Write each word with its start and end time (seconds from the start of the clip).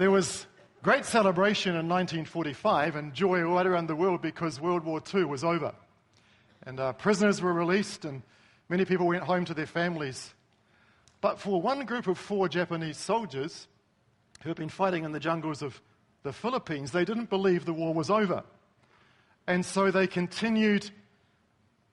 There 0.00 0.10
was 0.10 0.46
great 0.82 1.04
celebration 1.04 1.72
in 1.72 1.86
1945 1.86 2.96
and 2.96 3.12
joy 3.12 3.42
right 3.42 3.66
around 3.66 3.86
the 3.86 3.94
world 3.94 4.22
because 4.22 4.58
World 4.58 4.82
War 4.82 5.02
II 5.14 5.24
was 5.24 5.44
over. 5.44 5.74
And 6.62 6.80
uh, 6.80 6.94
prisoners 6.94 7.42
were 7.42 7.52
released, 7.52 8.06
and 8.06 8.22
many 8.70 8.86
people 8.86 9.06
went 9.06 9.24
home 9.24 9.44
to 9.44 9.52
their 9.52 9.66
families. 9.66 10.32
But 11.20 11.38
for 11.38 11.60
one 11.60 11.84
group 11.84 12.06
of 12.06 12.16
four 12.16 12.48
Japanese 12.48 12.96
soldiers 12.96 13.68
who 14.42 14.48
had 14.48 14.56
been 14.56 14.70
fighting 14.70 15.04
in 15.04 15.12
the 15.12 15.20
jungles 15.20 15.60
of 15.60 15.78
the 16.22 16.32
Philippines, 16.32 16.92
they 16.92 17.04
didn't 17.04 17.28
believe 17.28 17.66
the 17.66 17.74
war 17.74 17.92
was 17.92 18.08
over. 18.08 18.42
And 19.46 19.66
so 19.66 19.90
they 19.90 20.06
continued 20.06 20.90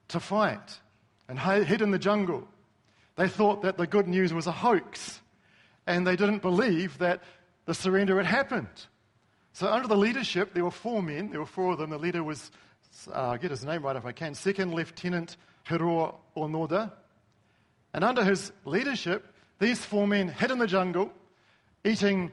to 0.08 0.22
fight 0.22 0.80
and 1.28 1.38
hid 1.38 1.82
in 1.82 1.92
the 1.92 2.00
jungle. 2.00 2.48
They 3.18 3.28
thought 3.28 3.64
that 3.64 3.76
the 3.76 3.86
good 3.86 4.08
news 4.08 4.34
was 4.34 4.48
a 4.48 4.54
hoax, 4.54 5.20
and 5.86 6.08
they 6.08 6.16
didn't 6.16 6.42
believe 6.42 7.00
that 7.00 7.22
the 7.68 7.74
surrender 7.76 8.18
had 8.18 8.26
happened. 8.26 8.88
So, 9.54 9.68
under 9.68 9.88
the 9.88 9.98
leadership, 9.98 10.54
there 10.54 10.64
were 10.64 10.72
four 10.72 11.04
men. 11.04 11.30
There 11.30 11.40
were 11.40 11.46
four 11.46 11.74
of 11.74 11.78
them. 11.78 11.90
The 11.90 11.98
leader 12.00 12.24
was, 12.24 12.50
uh, 13.10 13.32
I'll 13.32 13.38
get 13.38 13.52
his 13.52 13.66
name 13.66 13.84
right 13.84 13.96
if 13.96 14.06
I 14.06 14.14
can, 14.14 14.34
Second 14.34 14.74
Lieutenant 14.74 15.36
Hiroo 15.68 16.16
Onoda. 16.36 16.92
And 17.94 18.04
under 18.04 18.24
his 18.24 18.52
leadership, 18.66 19.28
these 19.60 19.84
four 19.84 20.08
men 20.08 20.30
hid 20.30 20.50
in 20.50 20.60
the 20.60 20.68
jungle, 20.68 21.12
eating 21.84 22.32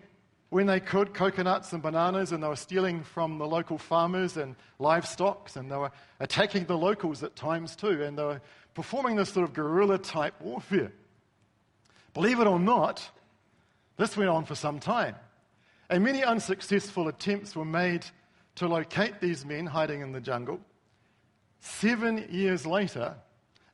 when 0.51 0.67
they 0.67 0.79
could 0.79 1.15
coconuts 1.15 1.73
and 1.73 1.83
bananas, 1.83 2.31
and 2.31 2.41
they 2.41 2.47
were 2.47 2.55
stealing 2.55 3.03
from 3.03 3.39
the 3.39 3.47
local 3.47 3.77
farmers 3.77 4.37
and 4.37 4.55
livestock, 4.79 5.51
and 5.57 5.69
they 5.69 5.77
were 5.77 5.91
attacking 6.21 6.67
the 6.67 6.79
locals 6.79 7.25
at 7.25 7.35
times 7.35 7.75
too, 7.75 8.05
and 8.05 8.17
they 8.17 8.23
were 8.23 8.41
performing 8.75 9.17
this 9.17 9.31
sort 9.31 9.49
of 9.49 9.53
guerrilla 9.53 9.99
type 9.99 10.41
warfare. 10.41 10.93
Believe 12.13 12.39
it 12.39 12.47
or 12.47 12.61
not, 12.61 13.11
this 13.97 14.17
went 14.17 14.31
on 14.31 14.45
for 14.45 14.55
some 14.55 14.79
time. 14.81 15.17
And 15.91 16.03
many 16.03 16.25
unsuccessful 16.25 17.09
attempts 17.09 17.55
were 17.55 17.65
made 17.65 18.07
to 18.57 18.69
locate 18.69 19.21
these 19.21 19.45
men 19.45 19.67
hiding 19.67 20.01
in 20.01 20.13
the 20.13 20.21
jungle. 20.21 20.61
Seven 21.61 22.27
years 22.31 22.67
later, 22.67 23.15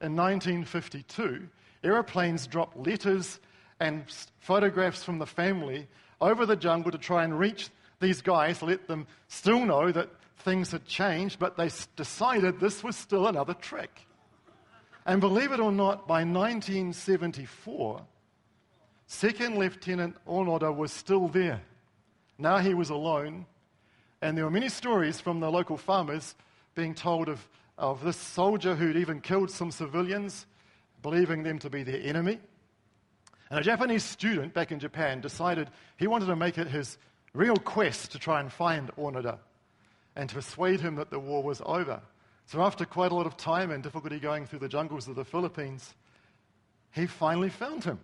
in 0.00 0.16
1952, 0.16 1.48
aeroplanes 1.84 2.46
dropped 2.46 2.76
letters 2.76 3.40
and 3.78 4.04
photographs 4.40 5.02
from 5.02 5.18
the 5.18 5.26
family 5.26 5.88
over 6.20 6.46
the 6.46 6.56
jungle 6.56 6.90
to 6.90 6.98
try 6.98 7.24
and 7.24 7.38
reach 7.38 7.68
these 8.00 8.22
guys, 8.22 8.62
let 8.62 8.88
them 8.88 9.06
still 9.28 9.64
know 9.64 9.92
that 9.92 10.08
things 10.38 10.70
had 10.70 10.86
changed, 10.86 11.38
but 11.38 11.56
they 11.56 11.70
decided 11.96 12.60
this 12.60 12.82
was 12.82 12.96
still 12.96 13.26
another 13.26 13.54
trick. 13.54 14.06
And 15.06 15.20
believe 15.20 15.52
it 15.52 15.60
or 15.60 15.72
not, 15.72 16.06
by 16.06 16.24
1974, 16.24 18.02
Second 19.06 19.58
Lieutenant 19.58 20.16
Onoda 20.26 20.74
was 20.74 20.92
still 20.92 21.28
there. 21.28 21.60
Now 22.40 22.56
he 22.56 22.72
was 22.72 22.88
alone, 22.88 23.44
and 24.22 24.36
there 24.36 24.44
were 24.44 24.50
many 24.50 24.70
stories 24.70 25.20
from 25.20 25.40
the 25.40 25.50
local 25.50 25.76
farmers 25.76 26.34
being 26.74 26.94
told 26.94 27.28
of, 27.28 27.46
of 27.76 28.02
this 28.02 28.16
soldier 28.16 28.74
who'd 28.74 28.96
even 28.96 29.20
killed 29.20 29.50
some 29.50 29.70
civilians, 29.70 30.46
believing 31.02 31.42
them 31.42 31.58
to 31.58 31.68
be 31.68 31.82
their 31.82 32.00
enemy. 32.00 32.40
And 33.50 33.58
a 33.58 33.62
Japanese 33.62 34.04
student 34.04 34.54
back 34.54 34.72
in 34.72 34.78
Japan 34.78 35.20
decided 35.20 35.68
he 35.98 36.06
wanted 36.06 36.26
to 36.26 36.36
make 36.36 36.56
it 36.56 36.66
his 36.66 36.96
real 37.34 37.56
quest 37.56 38.12
to 38.12 38.18
try 38.18 38.40
and 38.40 38.50
find 38.50 38.90
Onoda 38.96 39.38
and 40.16 40.28
to 40.30 40.36
persuade 40.36 40.80
him 40.80 40.94
that 40.94 41.10
the 41.10 41.18
war 41.18 41.42
was 41.42 41.60
over. 41.66 42.00
So, 42.46 42.62
after 42.62 42.84
quite 42.84 43.12
a 43.12 43.14
lot 43.14 43.26
of 43.26 43.36
time 43.36 43.70
and 43.70 43.82
difficulty 43.82 44.18
going 44.18 44.46
through 44.46 44.58
the 44.60 44.68
jungles 44.68 45.08
of 45.08 45.14
the 45.14 45.24
Philippines, 45.24 45.94
he 46.92 47.06
finally 47.06 47.50
found 47.50 47.84
him. 47.84 48.00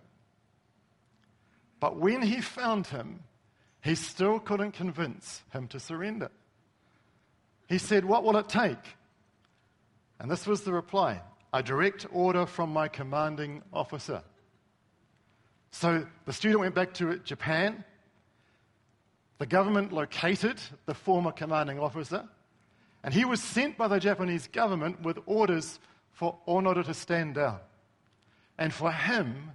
But 1.81 1.97
when 1.97 2.23
he 2.23 2.41
found 2.41 2.87
him, 2.87 3.21
he 3.87 3.95
still 3.95 4.41
couldn't 4.41 4.73
convince 4.73 5.43
him 5.53 5.69
to 5.69 5.79
surrender. 5.79 6.31
He 7.69 7.79
said, 7.79 8.05
What 8.05 8.25
will 8.25 8.37
it 8.37 8.49
take? 8.49 8.97
And 10.19 10.31
this 10.31 10.47
was 10.47 10.63
the 10.63 10.73
reply 10.73 11.23
a 11.53 11.63
direct 11.63 12.05
order 12.13 12.45
from 12.45 12.73
my 12.73 12.89
commanding 12.89 13.63
officer. 13.73 14.23
So 15.71 16.07
the 16.25 16.33
student 16.33 16.61
went 16.61 16.75
back 16.75 16.95
to 16.95 17.19
Japan. 17.19 17.85
The 19.39 19.47
government 19.47 19.93
located 19.93 20.61
the 20.87 20.95
former 20.95 21.31
commanding 21.31 21.79
officer. 21.79 22.29
And 23.05 23.15
he 23.15 23.25
was 23.25 23.41
sent 23.41 23.79
by 23.79 23.87
the 23.89 24.01
Japanese 24.01 24.49
government 24.49 25.03
with 25.03 25.19
orders 25.27 25.79
for 26.13 26.37
Onoda 26.49 26.85
to 26.85 26.95
stand 26.95 27.37
down. 27.37 27.61
And 28.59 28.73
for 28.73 28.91
him, 28.91 29.53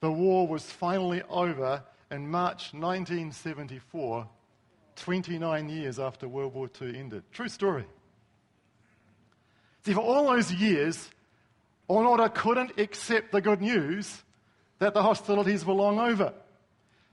the 0.00 0.12
war 0.12 0.46
was 0.46 0.62
finally 0.62 1.22
over 1.28 1.82
in 2.12 2.30
March 2.30 2.74
1974, 2.74 4.28
29 4.96 5.68
years 5.70 5.98
after 5.98 6.28
World 6.28 6.54
War 6.54 6.68
II 6.80 6.96
ended. 6.96 7.24
True 7.32 7.48
story. 7.48 7.86
See, 9.84 9.94
for 9.94 10.00
all 10.00 10.26
those 10.26 10.52
years, 10.52 11.10
Onoda 11.88 12.32
couldn't 12.32 12.78
accept 12.78 13.32
the 13.32 13.40
good 13.40 13.62
news 13.62 14.22
that 14.78 14.92
the 14.92 15.02
hostilities 15.02 15.64
were 15.64 15.74
long 15.74 15.98
over. 15.98 16.34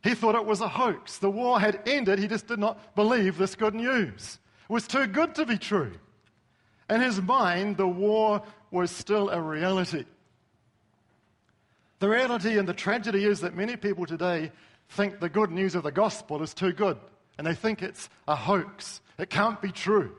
He 0.04 0.14
thought 0.14 0.36
it 0.36 0.46
was 0.46 0.60
a 0.60 0.68
hoax. 0.68 1.18
The 1.18 1.31
war 1.31 1.60
had 1.60 1.81
ended. 1.88 2.20
He 2.20 2.28
just 2.28 2.48
did 2.48 2.60
not 2.60 2.96
believe 2.96 3.38
this 3.38 3.56
good 3.56 3.76
news 3.76 4.38
It 4.70 4.74
was 4.74 4.86
too 4.86 5.08
good 5.08 5.34
to 5.36 5.46
be 5.46 5.58
true. 5.58 5.94
In 6.90 7.02
his 7.02 7.22
mind, 7.22 7.78
the 7.78 7.88
war 7.88 8.44
was 8.70 8.92
still 8.92 9.30
a 9.30 9.42
reality. 9.42 10.06
The 12.00 12.10
reality 12.10 12.58
and 12.58 12.68
the 12.68 12.74
tragedy 12.74 13.26
is 13.26 13.42
that 13.42 13.56
many 13.56 13.76
people 13.76 14.06
today 14.06 14.52
think 14.90 15.20
the 15.20 15.30
good 15.30 15.52
news 15.52 15.76
of 15.76 15.84
the 15.84 15.92
gospel 15.92 16.42
is 16.44 16.54
too 16.54 16.74
good, 16.74 16.98
and 17.38 17.46
they 17.46 17.56
think 17.56 17.82
it's 17.82 18.10
a 18.28 18.36
hoax. 18.36 19.02
It 19.18 19.30
can't 19.30 19.62
be 19.62 19.72
true. 19.72 20.16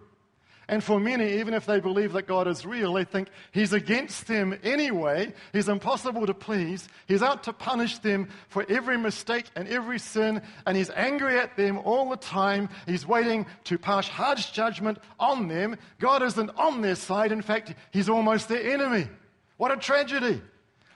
And 0.70 0.84
for 0.84 1.00
many, 1.00 1.40
even 1.40 1.52
if 1.52 1.66
they 1.66 1.80
believe 1.80 2.12
that 2.12 2.28
God 2.28 2.46
is 2.46 2.64
real, 2.64 2.92
they 2.92 3.02
think 3.02 3.26
He's 3.50 3.72
against 3.72 4.28
them 4.28 4.56
anyway. 4.62 5.34
He's 5.52 5.68
impossible 5.68 6.26
to 6.26 6.32
please. 6.32 6.88
He's 7.08 7.24
out 7.24 7.42
to 7.44 7.52
punish 7.52 7.98
them 7.98 8.28
for 8.48 8.64
every 8.68 8.96
mistake 8.96 9.46
and 9.56 9.66
every 9.66 9.98
sin. 9.98 10.40
And 10.64 10.76
He's 10.76 10.90
angry 10.90 11.40
at 11.40 11.56
them 11.56 11.78
all 11.78 12.08
the 12.08 12.16
time. 12.16 12.68
He's 12.86 13.04
waiting 13.04 13.46
to 13.64 13.78
pass 13.78 14.06
harsh 14.06 14.52
judgment 14.52 14.98
on 15.18 15.48
them. 15.48 15.76
God 15.98 16.22
isn't 16.22 16.50
on 16.50 16.82
their 16.82 16.94
side. 16.94 17.32
In 17.32 17.42
fact, 17.42 17.74
He's 17.90 18.08
almost 18.08 18.48
their 18.48 18.62
enemy. 18.70 19.08
What 19.56 19.72
a 19.72 19.76
tragedy. 19.76 20.40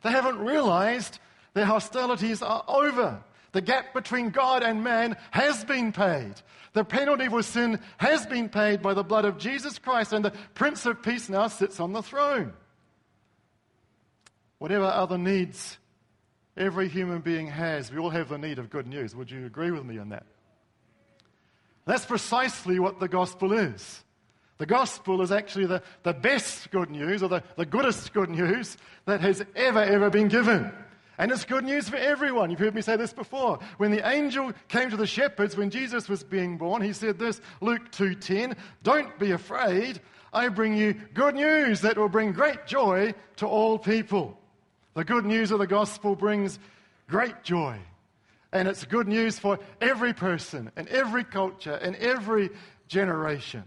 They 0.04 0.10
haven't 0.10 0.38
realized 0.38 1.18
their 1.52 1.66
hostilities 1.66 2.42
are 2.42 2.64
over. 2.68 3.24
The 3.54 3.60
gap 3.60 3.94
between 3.94 4.30
God 4.30 4.64
and 4.64 4.82
man 4.82 5.16
has 5.30 5.64
been 5.64 5.92
paid. 5.92 6.34
The 6.72 6.84
penalty 6.84 7.28
for 7.28 7.40
sin 7.40 7.78
has 7.98 8.26
been 8.26 8.48
paid 8.48 8.82
by 8.82 8.94
the 8.94 9.04
blood 9.04 9.24
of 9.24 9.38
Jesus 9.38 9.78
Christ, 9.78 10.12
and 10.12 10.24
the 10.24 10.32
Prince 10.54 10.84
of 10.86 11.02
Peace 11.04 11.28
now 11.28 11.46
sits 11.46 11.78
on 11.78 11.92
the 11.92 12.02
throne. 12.02 12.52
Whatever 14.58 14.86
other 14.86 15.16
needs 15.16 15.78
every 16.56 16.88
human 16.88 17.20
being 17.20 17.46
has, 17.46 17.92
we 17.92 17.98
all 17.98 18.10
have 18.10 18.28
the 18.28 18.38
need 18.38 18.58
of 18.58 18.70
good 18.70 18.88
news. 18.88 19.14
Would 19.14 19.30
you 19.30 19.46
agree 19.46 19.70
with 19.70 19.84
me 19.84 19.98
on 19.98 20.08
that? 20.08 20.26
That's 21.86 22.06
precisely 22.06 22.80
what 22.80 22.98
the 22.98 23.08
gospel 23.08 23.52
is. 23.52 24.02
The 24.58 24.66
gospel 24.66 25.22
is 25.22 25.30
actually 25.30 25.66
the, 25.66 25.82
the 26.02 26.12
best 26.12 26.72
good 26.72 26.90
news, 26.90 27.22
or 27.22 27.28
the, 27.28 27.44
the 27.56 27.66
goodest 27.66 28.12
good 28.12 28.30
news 28.30 28.76
that 29.06 29.20
has 29.20 29.44
ever, 29.54 29.80
ever 29.80 30.10
been 30.10 30.26
given. 30.26 30.72
And 31.18 31.30
it's 31.30 31.44
good 31.44 31.64
news 31.64 31.88
for 31.88 31.96
everyone. 31.96 32.50
You've 32.50 32.58
heard 32.58 32.74
me 32.74 32.82
say 32.82 32.96
this 32.96 33.12
before. 33.12 33.60
When 33.76 33.92
the 33.92 34.06
angel 34.06 34.52
came 34.68 34.90
to 34.90 34.96
the 34.96 35.06
shepherds 35.06 35.56
when 35.56 35.70
Jesus 35.70 36.08
was 36.08 36.24
being 36.24 36.58
born, 36.58 36.82
he 36.82 36.92
said 36.92 37.18
this, 37.18 37.40
Luke 37.60 37.90
2:10, 37.92 38.56
"Don't 38.82 39.16
be 39.18 39.30
afraid. 39.30 40.00
I 40.32 40.48
bring 40.48 40.74
you 40.74 40.94
good 41.14 41.36
news 41.36 41.82
that 41.82 41.96
will 41.96 42.08
bring 42.08 42.32
great 42.32 42.66
joy 42.66 43.14
to 43.36 43.46
all 43.46 43.78
people." 43.78 44.40
The 44.94 45.04
good 45.04 45.24
news 45.24 45.50
of 45.50 45.60
the 45.60 45.66
gospel 45.66 46.16
brings 46.16 46.58
great 47.08 47.42
joy. 47.42 47.78
And 48.52 48.68
it's 48.68 48.84
good 48.84 49.08
news 49.08 49.38
for 49.38 49.58
every 49.80 50.12
person 50.12 50.70
and 50.76 50.88
every 50.88 51.24
culture 51.24 51.74
and 51.74 51.96
every 51.96 52.50
generation. 52.86 53.64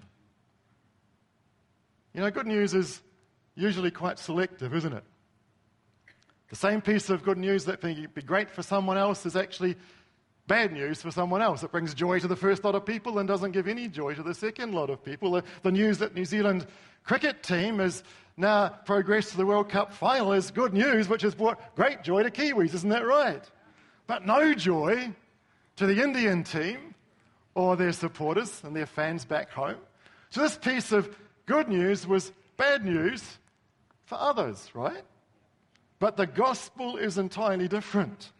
You 2.14 2.22
know, 2.22 2.32
good 2.32 2.48
news 2.48 2.74
is 2.74 3.02
usually 3.56 3.92
quite 3.92 4.18
selective, 4.18 4.74
isn't 4.74 4.94
it? 4.94 5.04
The 6.50 6.56
same 6.56 6.82
piece 6.82 7.10
of 7.10 7.24
good 7.24 7.38
news 7.38 7.66
that 7.66 7.82
can 7.82 8.08
be 8.14 8.22
great 8.22 8.50
for 8.50 8.62
someone 8.62 8.98
else 8.98 9.26
is 9.26 9.36
actually 9.36 9.76
bad 10.48 10.72
news 10.72 11.02
for 11.02 11.12
someone 11.12 11.42
else. 11.42 11.62
It 11.64 11.72
brings 11.72 11.94
joy 11.94 12.20
to 12.20 12.28
the 12.28 12.36
first 12.36 12.64
lot 12.64 12.74
of 12.74 12.86
people 12.86 13.20
and 13.20 13.28
doesn't 13.28 13.52
give 13.52 13.68
any 13.68 13.90
joy 13.90 14.14
to 14.14 14.24
the 14.24 14.34
second 14.34 14.74
lot 14.74 14.90
of 14.90 15.04
people. 15.04 15.32
The, 15.32 15.44
the 15.62 15.72
news 15.72 15.98
that 15.98 16.16
New 16.16 16.24
Zealand 16.24 16.66
cricket 17.04 17.44
team 17.44 17.80
has 17.80 18.04
now 18.38 18.70
progressed 18.70 19.32
to 19.32 19.38
the 19.38 19.46
World 19.46 19.68
Cup 19.68 19.94
final 19.94 20.32
is 20.32 20.52
good 20.52 20.74
news, 20.74 21.10
which 21.10 21.24
has 21.24 21.36
brought 21.36 21.76
great 21.76 22.04
joy 22.04 22.24
to 22.24 22.32
Kiwis, 22.32 22.74
isn't 22.74 22.90
that 22.90 23.06
right? 23.06 23.44
But 24.06 24.26
no 24.26 24.54
joy 24.54 25.14
to 25.76 25.86
the 25.86 26.02
Indian 26.02 26.44
team 26.44 26.96
or 27.56 27.76
their 27.76 27.92
supporters 27.92 28.62
and 28.64 28.76
their 28.76 28.86
fans 28.86 29.26
back 29.26 29.50
home. 29.50 29.78
So 30.30 30.42
this 30.42 30.58
piece 30.58 30.92
of 30.92 31.14
good 31.46 31.68
news 31.68 32.08
was 32.08 32.32
bad 32.56 32.86
news 32.86 33.38
for 34.06 34.18
others, 34.20 34.70
right? 34.74 35.04
But 36.00 36.18
the 36.18 36.28
gospel 36.28 36.98
is 36.98 37.18
entirely 37.18 37.68
different. 37.68 38.32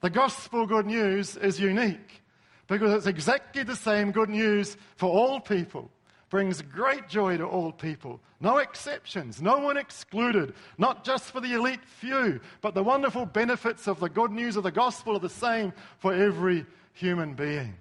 The 0.00 0.10
gospel 0.10 0.66
good 0.66 0.86
news 0.86 1.36
is 1.36 1.60
unique 1.60 2.22
because 2.66 2.92
it's 2.92 3.06
exactly 3.06 3.62
the 3.62 3.76
same 3.76 4.12
good 4.12 4.28
news 4.28 4.76
for 4.96 5.10
all 5.10 5.40
people. 5.40 5.90
Brings 6.30 6.60
great 6.60 7.08
joy 7.08 7.38
to 7.38 7.46
all 7.46 7.72
people. 7.72 8.20
No 8.40 8.58
exceptions, 8.58 9.40
no 9.40 9.58
one 9.58 9.76
excluded, 9.76 10.54
not 10.76 11.02
just 11.02 11.32
for 11.32 11.40
the 11.40 11.54
elite 11.54 11.84
few, 11.84 12.40
but 12.60 12.74
the 12.74 12.82
wonderful 12.82 13.24
benefits 13.24 13.88
of 13.88 13.98
the 13.98 14.10
good 14.10 14.30
news 14.30 14.56
of 14.56 14.62
the 14.62 14.70
gospel 14.70 15.16
are 15.16 15.20
the 15.20 15.28
same 15.28 15.72
for 15.98 16.12
every 16.12 16.66
human 16.92 17.34
being. 17.34 17.74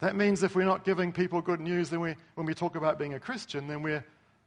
That 0.00 0.16
means 0.16 0.42
if 0.42 0.54
we're 0.54 0.64
not 0.64 0.84
giving 0.84 1.12
people 1.12 1.40
good 1.40 1.60
news 1.60 1.90
then 1.90 2.00
we, 2.00 2.14
when 2.34 2.46
we 2.46 2.54
talk 2.54 2.76
about 2.76 2.98
being 2.98 3.14
a 3.14 3.20
Christian, 3.20 3.68
then 3.68 3.82
we're 3.82 4.04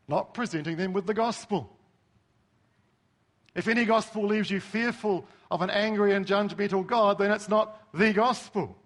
not 0.08 0.34
presenting 0.34 0.78
them 0.78 0.94
with 0.94 1.06
the 1.06 1.14
gospel. 1.14 1.70
If 3.54 3.68
any 3.68 3.86
gospel 3.86 4.26
leaves 4.26 4.50
you 4.50 4.60
fearful 4.60 5.26
of 5.50 5.62
an 5.62 5.70
angry 5.70 6.16
and 6.16 6.26
judgmental 6.26 6.86
God, 6.86 7.18
then 7.18 7.32
it's 7.32 7.50
not 7.50 7.82
the 7.94 8.14
gospel. 8.14 8.78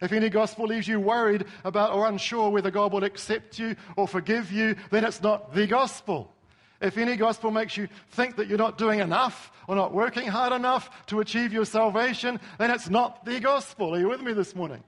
If 0.00 0.12
any 0.12 0.28
gospel 0.28 0.66
leaves 0.66 0.86
you 0.86 1.00
worried 1.00 1.44
about 1.64 1.92
or 1.92 2.08
unsure 2.08 2.50
whether 2.50 2.70
God 2.70 2.92
will 2.92 3.04
accept 3.04 3.58
you 3.58 3.76
or 3.96 4.06
forgive 4.06 4.50
you, 4.52 4.76
then 4.90 5.04
it's 5.04 5.22
not 5.22 5.54
the 5.54 5.66
gospel. 5.66 6.32
If 6.80 6.98
any 6.98 7.16
gospel 7.16 7.52
makes 7.52 7.76
you 7.76 7.88
think 8.10 8.36
that 8.36 8.48
you're 8.48 8.58
not 8.58 8.78
doing 8.78 8.98
enough 8.98 9.52
or 9.68 9.76
not 9.76 9.94
working 9.94 10.26
hard 10.26 10.52
enough 10.52 11.06
to 11.06 11.20
achieve 11.20 11.52
your 11.52 11.64
salvation, 11.64 12.40
then 12.58 12.72
it's 12.72 12.90
not 12.90 13.24
the 13.24 13.38
gospel. 13.38 13.94
Are 13.94 14.00
you 14.00 14.08
with 14.08 14.20
me 14.20 14.32
this 14.32 14.56
morning? 14.56 14.82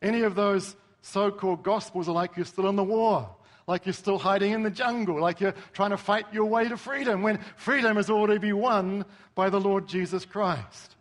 Any 0.00 0.22
of 0.22 0.36
those 0.36 0.76
so 1.02 1.30
called 1.30 1.64
gospels 1.64 2.08
are 2.08 2.12
like 2.12 2.36
you're 2.36 2.46
still 2.46 2.68
in 2.68 2.76
the 2.76 2.84
war 2.84 3.35
like 3.66 3.84
you're 3.84 3.92
still 3.92 4.18
hiding 4.18 4.52
in 4.52 4.62
the 4.62 4.70
jungle, 4.70 5.20
like 5.20 5.40
you're 5.40 5.54
trying 5.72 5.90
to 5.90 5.96
fight 5.96 6.26
your 6.32 6.44
way 6.44 6.68
to 6.68 6.76
freedom, 6.76 7.22
when 7.22 7.38
freedom 7.56 7.96
has 7.96 8.08
already 8.08 8.38
been 8.38 8.58
won 8.58 9.04
by 9.34 9.50
the 9.50 9.60
Lord 9.60 9.88
Jesus 9.88 10.24
Christ. 10.24 10.94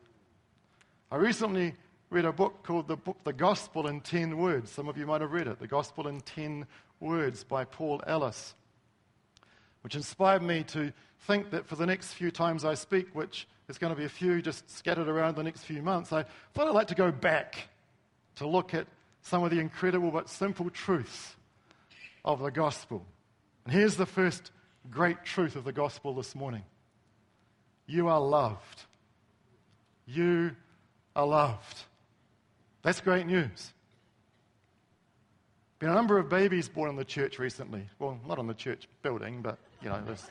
I 1.12 1.18
recently 1.18 1.76
read 2.10 2.26
a 2.26 2.32
book 2.32 2.64
called 2.64 2.88
the 2.88 2.98
book 2.98 3.18
The 3.24 3.34
Gospel 3.34 3.88
in 3.88 4.02
10 4.02 4.38
Words. 4.38 4.72
Some 4.72 4.88
of 4.88 4.98
you 4.98 5.06
might 5.06 5.22
have 5.22 5.32
read 5.32 5.48
it, 5.48 5.60
The 5.60 5.68
Gospel 5.68 6.08
in 6.08 6.22
10 6.22 6.66
Words 7.00 7.44
by 7.44 7.66
Paul 7.66 8.02
Ellis, 8.08 8.56
which 9.82 9.96
inspired 9.96 10.42
me 10.42 10.64
to 10.64 10.92
think 11.28 11.52
that 11.52 11.68
for 11.68 11.76
the 11.76 11.86
next 11.86 12.14
few 12.14 12.32
times 12.32 12.66
I 12.66 12.74
speak, 12.74 13.14
which 13.14 13.48
is 13.70 13.78
going 13.78 13.94
to 13.94 13.98
be 13.98 14.06
a 14.06 14.10
few 14.10 14.42
just 14.42 14.70
scattered 14.72 15.08
around 15.08 15.36
the 15.36 15.44
next 15.44 15.64
few 15.64 15.84
months, 15.84 16.12
I 16.12 16.26
thought 16.54 16.68
I'd 16.68 16.74
like 16.74 16.88
to 16.88 16.96
go 16.96 17.12
back 17.12 17.68
to 18.38 18.48
look 18.48 18.74
at 18.74 18.88
some 19.22 19.44
of 19.44 19.52
the 19.52 19.60
incredible 19.60 20.10
but 20.10 20.30
simple 20.30 20.70
truths 20.72 21.36
of 22.26 22.42
the 22.42 22.52
gospel. 22.52 23.06
And 23.64 23.74
here's 23.74 23.96
the 23.96 24.06
first 24.06 24.52
great 24.90 25.24
truth 25.24 25.56
of 25.56 25.64
the 25.64 25.72
gospel 25.72 26.14
this 26.14 26.36
morning 26.36 26.64
you 27.88 28.08
are 28.08 28.20
loved. 28.20 28.84
You 30.08 30.56
are 31.16 31.26
loved. 31.26 31.78
That's 32.82 33.00
great 33.00 33.28
news. 33.28 33.74
Been 35.80 35.90
a 35.90 35.94
number 35.94 36.18
of 36.18 36.30
babies 36.30 36.68
born 36.68 36.90
in 36.90 36.96
the 36.96 37.06
church 37.06 37.38
recently. 37.38 37.88
Well, 38.00 38.20
not 38.28 38.40
in 38.40 38.48
the 38.48 38.54
church 38.54 38.88
building, 39.04 39.42
but 39.42 39.60
you 39.82 39.90
know, 39.90 40.02
there's 40.06 40.26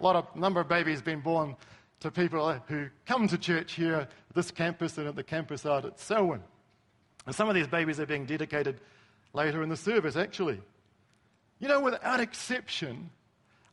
a 0.00 0.02
lot 0.02 0.16
of 0.16 0.34
number 0.34 0.60
of 0.60 0.68
babies 0.68 1.00
been 1.00 1.20
born 1.20 1.56
to 2.00 2.10
people 2.10 2.52
who 2.68 2.88
come 3.04 3.28
to 3.28 3.38
church 3.38 3.74
here 3.74 3.94
at 3.94 4.10
this 4.34 4.50
campus 4.50 4.98
and 4.98 5.06
at 5.06 5.16
the 5.16 5.22
campus 5.22 5.64
out 5.64 5.84
at 5.84 5.98
Selwyn. 6.00 6.42
And 7.24 7.34
some 7.34 7.48
of 7.48 7.54
these 7.54 7.68
babies 7.68 8.00
are 8.00 8.06
being 8.06 8.26
dedicated 8.26 8.80
later 9.32 9.62
in 9.62 9.68
the 9.68 9.76
service, 9.76 10.16
actually. 10.16 10.60
You 11.58 11.68
know, 11.68 11.80
without 11.80 12.20
exception, 12.20 13.10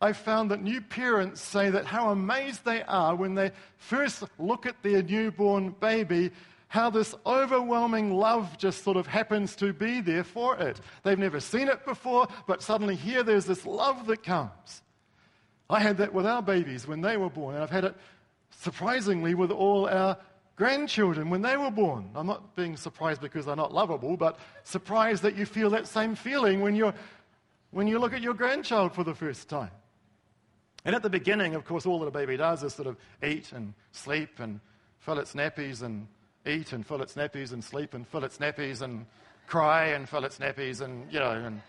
I've 0.01 0.17
found 0.17 0.51
that 0.51 0.61
new 0.61 0.81
parents 0.81 1.41
say 1.41 1.69
that 1.69 1.85
how 1.85 2.09
amazed 2.09 2.65
they 2.65 2.83
are 2.83 3.15
when 3.15 3.35
they 3.35 3.51
first 3.77 4.23
look 4.37 4.65
at 4.65 4.81
their 4.83 5.01
newborn 5.01 5.75
baby, 5.79 6.31
how 6.67 6.89
this 6.89 7.13
overwhelming 7.25 8.13
love 8.13 8.57
just 8.57 8.83
sort 8.83 8.97
of 8.97 9.07
happens 9.07 9.55
to 9.57 9.73
be 9.73 10.01
there 10.01 10.23
for 10.23 10.57
it. 10.57 10.81
They've 11.03 11.19
never 11.19 11.39
seen 11.39 11.67
it 11.67 11.85
before, 11.85 12.27
but 12.47 12.61
suddenly 12.61 12.95
here 12.95 13.23
there's 13.23 13.45
this 13.45 13.65
love 13.65 14.07
that 14.07 14.23
comes. 14.23 14.81
I 15.69 15.79
had 15.79 15.97
that 15.97 16.13
with 16.13 16.25
our 16.25 16.41
babies 16.41 16.87
when 16.87 17.01
they 17.01 17.17
were 17.17 17.29
born, 17.29 17.55
and 17.55 17.63
I've 17.63 17.69
had 17.69 17.85
it 17.85 17.95
surprisingly 18.51 19.35
with 19.35 19.51
all 19.51 19.87
our 19.87 20.17
grandchildren 20.55 21.29
when 21.29 21.41
they 21.41 21.57
were 21.57 21.71
born. 21.71 22.09
I'm 22.15 22.27
not 22.27 22.55
being 22.55 22.77
surprised 22.77 23.21
because 23.21 23.45
they're 23.45 23.55
not 23.55 23.73
lovable, 23.73 24.17
but 24.17 24.37
surprised 24.63 25.23
that 25.23 25.35
you 25.35 25.45
feel 25.45 25.69
that 25.71 25.87
same 25.87 26.15
feeling 26.15 26.61
when 26.61 26.75
you're 26.75 26.93
when 27.73 27.87
you 27.87 27.99
look 27.99 28.13
at 28.13 28.21
your 28.21 28.33
grandchild 28.33 28.93
for 28.93 29.03
the 29.03 29.15
first 29.15 29.49
time. 29.49 29.71
And 30.85 30.95
at 30.95 31.01
the 31.01 31.09
beginning, 31.09 31.55
of 31.55 31.65
course, 31.65 31.85
all 31.85 31.99
that 31.99 32.07
a 32.07 32.11
baby 32.11 32.37
does 32.37 32.63
is 32.63 32.73
sort 32.73 32.87
of 32.87 32.97
eat 33.23 33.51
and 33.51 33.73
sleep 33.91 34.39
and 34.39 34.59
fill 34.99 35.17
its 35.17 35.33
nappies 35.33 35.81
and 35.81 36.07
eat 36.45 36.71
and 36.73 36.85
fill 36.85 37.01
its 37.01 37.15
nappies 37.15 37.51
and 37.51 37.63
sleep 37.63 37.93
and 37.93 38.07
fill 38.07 38.23
its 38.23 38.37
nappies 38.37 38.81
and 38.81 39.05
cry 39.47 39.87
and 39.87 40.07
fill 40.07 40.23
its 40.23 40.37
nappies 40.37 40.81
and, 40.81 41.11
you 41.11 41.19
know, 41.19 41.31
and 41.31 41.61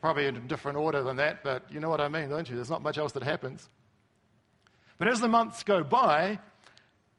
probably 0.00 0.26
in 0.26 0.36
a 0.36 0.40
different 0.40 0.78
order 0.78 1.02
than 1.02 1.16
that, 1.16 1.42
but 1.42 1.64
you 1.70 1.80
know 1.80 1.88
what 1.88 2.00
I 2.00 2.08
mean, 2.08 2.28
don't 2.28 2.48
you? 2.48 2.56
There's 2.56 2.70
not 2.70 2.82
much 2.82 2.98
else 2.98 3.12
that 3.12 3.22
happens. 3.22 3.68
But 4.98 5.08
as 5.08 5.20
the 5.20 5.28
months 5.28 5.62
go 5.62 5.82
by 5.82 6.38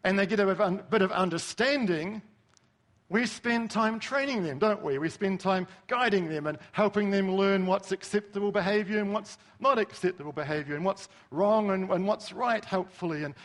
and 0.04 0.18
they 0.18 0.26
get 0.26 0.40
a 0.40 0.84
bit 0.90 1.02
of 1.02 1.12
understanding, 1.12 2.22
we 3.14 3.28
spend 3.28 3.70
time 3.70 4.00
training 4.00 4.44
them, 4.44 4.58
don't 4.58 4.84
we? 4.84 4.98
We 4.98 5.08
spend 5.08 5.40
time 5.40 5.68
guiding 5.86 6.30
them 6.30 6.48
and 6.48 6.58
helping 6.72 7.12
them 7.12 7.36
learn 7.36 7.68
what's 7.68 7.92
acceptable 7.92 8.52
behavior 8.52 9.00
and 9.00 9.14
what's 9.14 9.38
not 9.60 9.78
acceptable 9.78 10.32
behavior 10.32 10.76
and 10.76 10.84
what's 10.84 11.08
wrong 11.30 11.70
and, 11.70 11.92
and 11.92 12.08
what's 12.08 12.34
right, 12.34 12.66
helpfully. 12.66 13.24
And, 13.24 13.36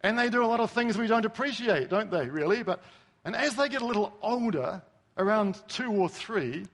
and 0.00 0.18
they 0.18 0.30
do 0.30 0.42
a 0.42 0.46
lot 0.46 0.60
of 0.60 0.70
things 0.70 0.96
we 0.96 1.06
don't 1.08 1.26
appreciate, 1.26 1.90
don't 1.90 2.10
they, 2.10 2.26
really? 2.26 2.62
But, 2.62 2.82
and 3.26 3.36
as 3.36 3.54
they 3.54 3.68
get 3.68 3.82
a 3.82 3.86
little 3.86 4.16
older, 4.22 4.80
around 5.18 5.60
two 5.68 5.92
or 5.92 6.08
three, 6.08 6.64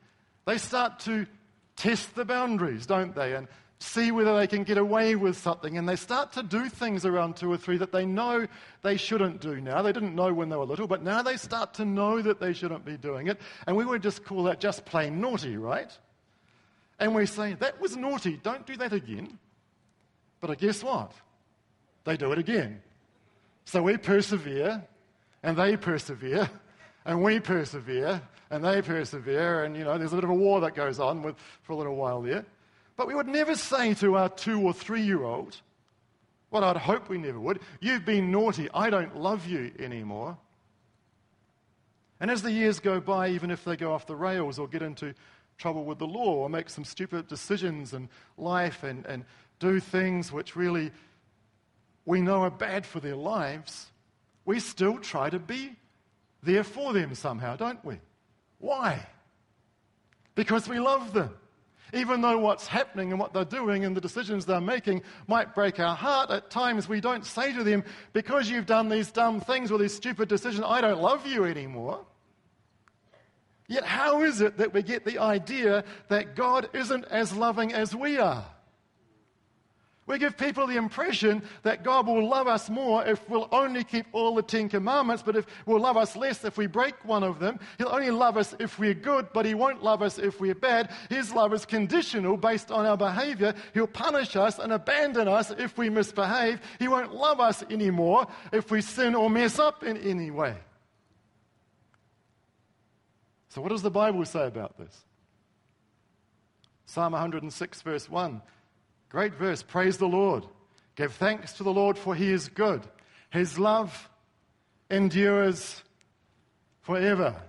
they 0.47 0.59
start 0.59 1.01
to 1.01 1.27
test 1.75 2.15
the 2.15 2.25
boundaries, 2.25 2.87
don't 2.87 3.17
they? 3.17 3.35
And 3.35 3.49
see 3.79 4.11
whether 4.12 4.37
they 4.37 4.47
can 4.47 4.65
get 4.65 4.79
away 4.79 5.15
with 5.15 5.37
something. 5.37 5.76
And 5.76 5.88
they 5.88 5.97
start 5.97 6.32
to 6.32 6.43
do 6.43 6.69
things 6.69 7.05
around 7.05 7.37
two 7.37 7.53
or 7.53 7.56
three 7.56 7.76
that 7.79 7.93
they 7.93 8.06
know 8.06 8.47
they 8.82 8.97
shouldn't 8.97 9.41
do 9.41 9.61
now. 9.61 9.82
They 9.82 9.93
didn't 9.93 10.15
know 10.15 10.32
when 10.32 10.49
they 10.49 10.56
were 10.56 10.65
little, 10.65 10.87
but 10.87 11.03
now 11.03 11.23
they 11.23 11.37
start 11.37 11.75
to 11.75 11.85
know 11.85 12.23
that 12.23 12.41
they 12.41 12.53
shouldn't 12.53 12.85
be 12.85 12.97
doing 12.97 13.26
it. 13.26 13.41
And 13.67 13.76
we 13.76 13.85
would 13.85 14.03
just 14.03 14.25
call 14.25 14.44
that 14.44 14.61
just 14.61 14.85
plain 14.85 15.21
naughty, 15.21 15.56
right? 15.56 15.91
And 16.99 17.15
we 17.15 17.26
say, 17.26 17.55
that 17.55 17.81
was 17.81 17.97
naughty, 17.97 18.38
don't 18.43 18.67
do 18.67 18.76
that 18.76 18.93
again. 18.93 19.38
But 20.41 20.59
guess 20.59 20.82
what? 20.82 21.12
They 22.05 22.17
do 22.17 22.32
it 22.32 22.38
again. 22.38 22.82
So 23.65 23.82
we 23.82 23.97
persevere, 23.97 24.82
and 25.43 25.56
they 25.56 25.77
persevere, 25.77 26.51
and 27.05 27.22
we 27.22 27.41
persevere, 27.41 28.22
and 28.51 28.65
they 28.65 28.82
persevere, 28.82 29.65
and 29.65 29.77
you 29.77 29.84
know, 29.84 29.98
there's 29.98 30.13
a 30.13 30.17
bit 30.17 30.25
of 30.25 30.31
a 30.31 30.34
war 30.34 30.60
that 30.60 30.75
goes 30.75 31.01
on 31.01 31.22
with, 31.22 31.37
for 31.63 31.72
a 31.72 31.77
little 31.77 31.96
while 31.96 32.22
there. 32.22 32.44
But 32.96 33.08
we 33.08 33.15
would 33.15 33.27
never 33.27 33.56
say 33.56 33.94
to 33.94 34.17
our 34.17 34.29
two 34.29 34.60
or 34.60 34.72
three 34.72 35.03
year 35.03 35.24
old, 35.24 35.60
what 36.51 36.63
I'd 36.63 36.77
hope 36.77 37.08
we 37.08 37.19
never 37.19 37.41
would, 37.41 37.60
you've 37.81 38.05
been 38.05 38.31
naughty, 38.31 38.69
I 38.72 38.91
don't 38.91 39.17
love 39.17 39.46
you 39.46 39.72
anymore. 39.79 40.39
And 42.20 42.31
as 42.31 42.43
the 42.43 42.53
years 42.53 42.79
go 42.79 43.01
by, 43.01 43.31
even 43.31 43.51
if 43.51 43.65
they 43.65 43.77
go 43.77 43.93
off 43.93 44.06
the 44.06 44.15
rails 44.15 44.58
or 44.58 44.69
get 44.69 44.82
into 44.82 45.15
trouble 45.58 45.84
with 45.84 45.98
the 45.98 46.06
law 46.06 46.34
or 46.36 46.48
make 46.48 46.70
some 46.70 46.84
stupid 46.84 47.27
decisions 47.27 47.93
in 47.93 48.08
life 48.39 48.84
and, 48.84 49.05
and 49.06 49.24
do 49.58 49.81
things 49.81 50.31
which 50.31 50.55
really 50.55 50.93
we 52.06 52.20
know 52.20 52.43
are 52.43 52.51
bad 52.51 52.86
for 52.86 53.01
their 53.01 53.17
lives, 53.17 53.86
we 54.44 54.60
still 54.60 54.98
try 54.98 55.29
to 55.31 55.39
be 55.39 55.74
there 56.43 56.65
for 56.65 56.93
them 56.93 57.15
somehow, 57.15 57.56
don't 57.56 57.84
we? 57.84 57.98
Why? 58.58 59.05
Because 60.36 60.69
we 60.69 60.79
love 60.79 61.13
them 61.13 61.34
even 61.94 62.20
though 62.20 62.39
what's 62.39 62.67
happening 62.67 63.10
and 63.10 63.20
what 63.20 63.32
they're 63.32 63.44
doing 63.44 63.84
and 63.84 63.96
the 63.96 64.01
decisions 64.01 64.44
they're 64.44 64.60
making 64.60 65.03
might 65.27 65.55
break 65.55 65.81
our 65.81 65.94
heart, 65.94 66.31
at 66.31 66.51
times 66.51 66.89
we 66.89 67.01
don't 67.01 67.24
say 67.24 67.53
to 67.53 67.65
them, 67.65 67.84
because 68.13 68.51
you've 68.51 68.67
done 68.67 68.89
these 68.89 69.10
dumb 69.10 69.41
things 69.41 69.70
or 69.70 69.79
these 69.79 69.94
stupid 69.94 70.29
decisions, 70.29 70.65
I 70.67 70.81
don't 70.81 71.01
love 71.01 71.27
you 71.27 71.44
anymore. 71.44 72.05
Yet, 73.67 73.84
how 73.84 74.22
is 74.22 74.41
it 74.41 74.58
that 74.58 74.74
we 74.74 74.82
get 74.82 75.05
the 75.05 75.19
idea 75.19 75.84
that 76.08 76.36
God 76.36 76.69
isn't 76.74 77.06
as 77.06 77.34
loving 77.34 77.72
as 77.72 77.94
we 77.94 78.19
are? 78.19 78.44
We 80.06 80.19
give 80.19 80.37
people 80.37 80.67
the 80.67 80.77
impression 80.77 81.43
that 81.63 81.82
God 81.82 82.06
will 82.06 82.29
love 82.29 82.46
us 82.46 82.69
more 82.69 83.06
if 83.06 83.27
we'll 83.31 83.49
only 83.53 83.84
keep 83.84 84.06
all 84.13 84.34
the 84.34 84.43
Ten 84.43 84.69
Commandments, 84.69 85.23
but 85.23 85.34
if 85.34 85.46
we'll 85.65 85.81
love 85.81 85.96
us 85.96 86.15
less 86.15 86.44
if 86.44 86.58
we 86.58 86.67
break 86.67 87.03
one 87.06 87.25
of 87.25 87.39
them. 87.39 87.58
He'll 87.79 87.89
only 87.89 88.11
love 88.11 88.37
us 88.37 88.55
if 88.58 88.79
we're 88.79 88.93
good, 88.93 89.29
but 89.32 89.46
He 89.46 89.55
won't 89.55 89.82
love 89.82 90.03
us 90.03 90.19
if 90.19 90.41
we're 90.41 90.55
bad. 90.55 90.91
His 91.08 91.32
love 91.32 91.55
is 91.55 91.65
conditional 91.65 92.37
based 92.37 92.70
on 92.70 92.84
our 92.84 92.99
behavior. 92.99 93.55
He'll 93.73 93.87
punish 93.87 94.37
us 94.37 94.58
and 94.58 94.75
abandon 94.75 95.27
us 95.27 95.51
if 95.51 95.79
we 95.79 95.89
misbehave. 95.89 96.61
He 96.79 96.87
won't 96.87 97.15
love 97.15 97.41
us 97.41 97.63
anymore 97.70 98.27
if 98.53 98.70
we 98.70 98.82
sin 98.82 99.15
or 99.15 99.31
mess 99.31 99.58
up 99.58 99.84
in 99.84 99.96
any 99.96 100.31
way. 100.31 100.55
So, 103.49 103.63
what 103.63 103.70
does 103.70 103.82
the 103.82 103.91
Bible 103.91 104.25
say 104.27 104.46
about 104.46 104.77
this? 104.77 105.05
Psalm 106.84 107.13
106, 107.13 107.81
verse 107.81 108.11
1 108.11 108.43
Great 109.15 109.35
verse. 109.37 109.63
Praise 109.63 109.97
the 109.97 110.09
Lord. 110.09 110.44
Give 110.97 111.13
thanks 111.13 111.53
to 111.53 111.63
the 111.63 111.73
Lord 111.73 111.97
for 111.97 112.17
he 112.17 112.33
is 112.33 112.49
good. 112.49 112.83
His 113.31 113.61
love 113.61 114.11
endures 114.91 115.85
forever. 116.81 117.41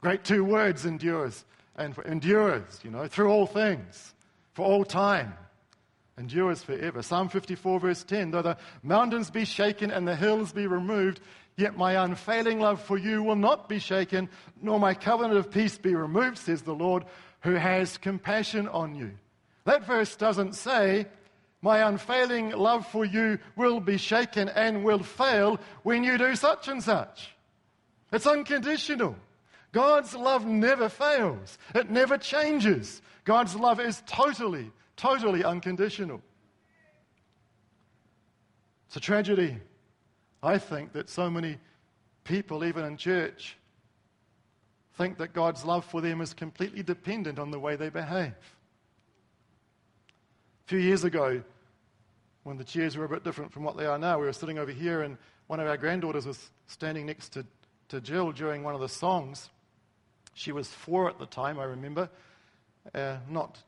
Great 0.00 0.24
two 0.24 0.42
words, 0.42 0.84
endures 0.84 1.44
and 1.76 1.96
endures, 2.06 2.80
you 2.82 2.90
know, 2.90 3.06
through 3.06 3.28
all 3.28 3.46
things, 3.46 4.14
for 4.54 4.66
all 4.66 4.84
time. 4.84 5.32
Endures 6.18 6.64
forever. 6.64 7.02
Psalm 7.02 7.28
54, 7.28 7.78
verse 7.78 8.02
10 8.02 8.32
Though 8.32 8.42
the 8.42 8.56
mountains 8.82 9.30
be 9.30 9.44
shaken 9.44 9.92
and 9.92 10.08
the 10.08 10.16
hills 10.16 10.52
be 10.52 10.66
removed, 10.66 11.20
yet 11.56 11.78
my 11.78 12.02
unfailing 12.02 12.58
love 12.58 12.82
for 12.82 12.98
you 12.98 13.22
will 13.22 13.36
not 13.36 13.68
be 13.68 13.78
shaken, 13.78 14.28
nor 14.60 14.80
my 14.80 14.92
covenant 14.92 15.38
of 15.38 15.52
peace 15.52 15.78
be 15.78 15.94
removed, 15.94 16.38
says 16.38 16.62
the 16.62 16.74
Lord, 16.74 17.04
who 17.42 17.54
has 17.54 17.96
compassion 17.96 18.66
on 18.66 18.96
you. 18.96 19.12
That 19.66 19.84
verse 19.84 20.14
doesn't 20.14 20.54
say, 20.54 21.06
My 21.60 21.86
unfailing 21.88 22.50
love 22.50 22.86
for 22.86 23.04
you 23.04 23.38
will 23.56 23.80
be 23.80 23.98
shaken 23.98 24.48
and 24.48 24.84
will 24.84 25.02
fail 25.02 25.58
when 25.82 26.04
you 26.04 26.16
do 26.16 26.36
such 26.36 26.68
and 26.68 26.82
such. 26.82 27.34
It's 28.12 28.28
unconditional. 28.28 29.16
God's 29.72 30.14
love 30.14 30.46
never 30.46 30.88
fails, 30.88 31.58
it 31.74 31.90
never 31.90 32.16
changes. 32.16 33.02
God's 33.24 33.56
love 33.56 33.80
is 33.80 34.02
totally, 34.06 34.70
totally 34.96 35.42
unconditional. 35.42 36.22
It's 38.86 38.96
a 38.96 39.00
tragedy, 39.00 39.58
I 40.44 40.58
think, 40.58 40.92
that 40.92 41.10
so 41.10 41.28
many 41.28 41.58
people, 42.22 42.64
even 42.64 42.84
in 42.84 42.96
church, 42.96 43.56
think 44.94 45.18
that 45.18 45.32
God's 45.32 45.64
love 45.64 45.84
for 45.84 46.00
them 46.00 46.20
is 46.20 46.32
completely 46.32 46.84
dependent 46.84 47.40
on 47.40 47.50
the 47.50 47.58
way 47.58 47.74
they 47.74 47.88
behave. 47.88 48.55
A 50.66 50.68
few 50.68 50.78
years 50.80 51.04
ago, 51.04 51.40
when 52.42 52.56
the 52.56 52.64
chairs 52.64 52.96
were 52.96 53.04
a 53.04 53.08
bit 53.08 53.22
different 53.22 53.52
from 53.52 53.62
what 53.62 53.76
they 53.76 53.86
are 53.86 53.98
now, 53.98 54.18
we 54.18 54.26
were 54.26 54.32
sitting 54.32 54.58
over 54.58 54.72
here, 54.72 55.02
and 55.02 55.16
one 55.46 55.60
of 55.60 55.68
our 55.68 55.76
granddaughters 55.76 56.26
was 56.26 56.50
standing 56.66 57.06
next 57.06 57.28
to, 57.34 57.46
to 57.88 58.00
Jill 58.00 58.32
during 58.32 58.64
one 58.64 58.74
of 58.74 58.80
the 58.80 58.88
songs. 58.88 59.48
She 60.34 60.50
was 60.50 60.66
four 60.66 61.08
at 61.08 61.20
the 61.20 61.26
time, 61.26 61.60
I 61.60 61.64
remember. 61.64 62.10
Uh, 62.92 63.18
not 63.30 63.62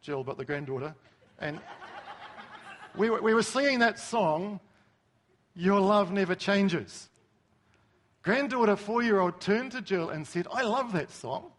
Jill, 0.00 0.24
but 0.24 0.38
the 0.38 0.46
granddaughter. 0.46 0.94
And 1.38 1.60
we 2.96 3.10
were, 3.10 3.20
we 3.20 3.34
were 3.34 3.42
singing 3.42 3.80
that 3.80 3.98
song, 3.98 4.60
Your 5.54 5.78
Love 5.78 6.10
Never 6.10 6.34
Changes. 6.34 7.10
Granddaughter, 8.22 8.76
four 8.76 9.02
year 9.02 9.20
old, 9.20 9.42
turned 9.42 9.72
to 9.72 9.82
Jill 9.82 10.08
and 10.08 10.26
said, 10.26 10.46
I 10.50 10.62
love 10.62 10.94
that 10.94 11.10
song. 11.10 11.52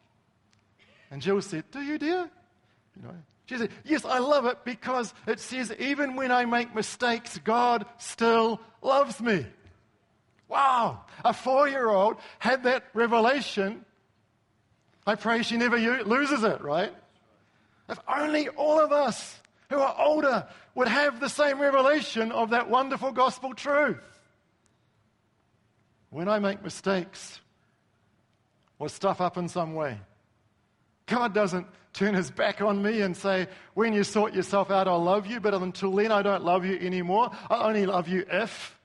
And 1.12 1.22
Jill 1.22 1.40
said, 1.40 1.66
Do 1.70 1.82
you, 1.84 2.00
dear? 2.00 2.32
You 2.96 3.04
know, 3.04 3.16
she 3.46 3.58
said, 3.58 3.72
Yes, 3.84 4.06
I 4.06 4.20
love 4.20 4.46
it 4.46 4.60
because 4.64 5.14
it 5.28 5.40
says, 5.40 5.74
even 5.80 6.16
when 6.16 6.32
I 6.32 6.46
make 6.46 6.74
mistakes, 6.74 7.38
God 7.44 7.86
still 7.98 8.60
loves 8.82 9.20
me. 9.22 9.46
Wow, 10.48 11.02
a 11.26 11.34
four 11.34 11.68
year 11.68 11.90
old 11.90 12.18
had 12.40 12.64
that 12.64 12.84
revelation 12.94 13.86
I 15.06 15.16
pray 15.16 15.44
she 15.44 15.58
never 15.58 15.78
loses 15.78 16.44
it, 16.44 16.62
right? 16.62 16.94
If 17.90 18.00
only 18.08 18.48
all 18.50 18.80
of 18.80 18.92
us 18.92 19.38
who 19.70 19.78
are 19.78 19.96
older 20.00 20.48
would 20.76 20.88
have 20.88 21.20
the 21.20 21.28
same 21.28 21.60
revelation 21.60 22.32
of 22.32 22.52
that 22.52 22.70
wonderful 22.70 23.12
gospel 23.12 23.54
truth. 23.54 23.98
When 26.10 26.30
I 26.30 26.40
make 26.40 26.64
mistakes 26.64 27.42
or 28.80 28.88
stuff 28.88 29.20
up 29.20 29.38
in 29.38 29.50
some 29.50 29.74
way, 29.74 30.00
God 31.06 31.34
doesn't 31.34 31.68
turn 31.94 32.16
his 32.16 32.32
back 32.32 32.62
on 32.62 32.82
me 32.82 33.02
and 33.02 33.16
say, 33.16 33.48
When 33.74 33.94
you 33.94 34.04
sort 34.04 34.34
yourself 34.34 34.72
out, 34.72 34.88
I'll 34.88 35.04
love 35.04 35.28
you, 35.28 35.40
but 35.40 35.54
until 35.54 35.92
then, 35.92 36.12
I 36.12 36.22
don't 36.22 36.44
love 36.44 36.66
you 36.66 36.78
anymore. 36.80 37.32
I 37.50 37.68
only 37.68 37.86
love 37.86 38.08
you 38.08 38.26
if. 38.30 38.78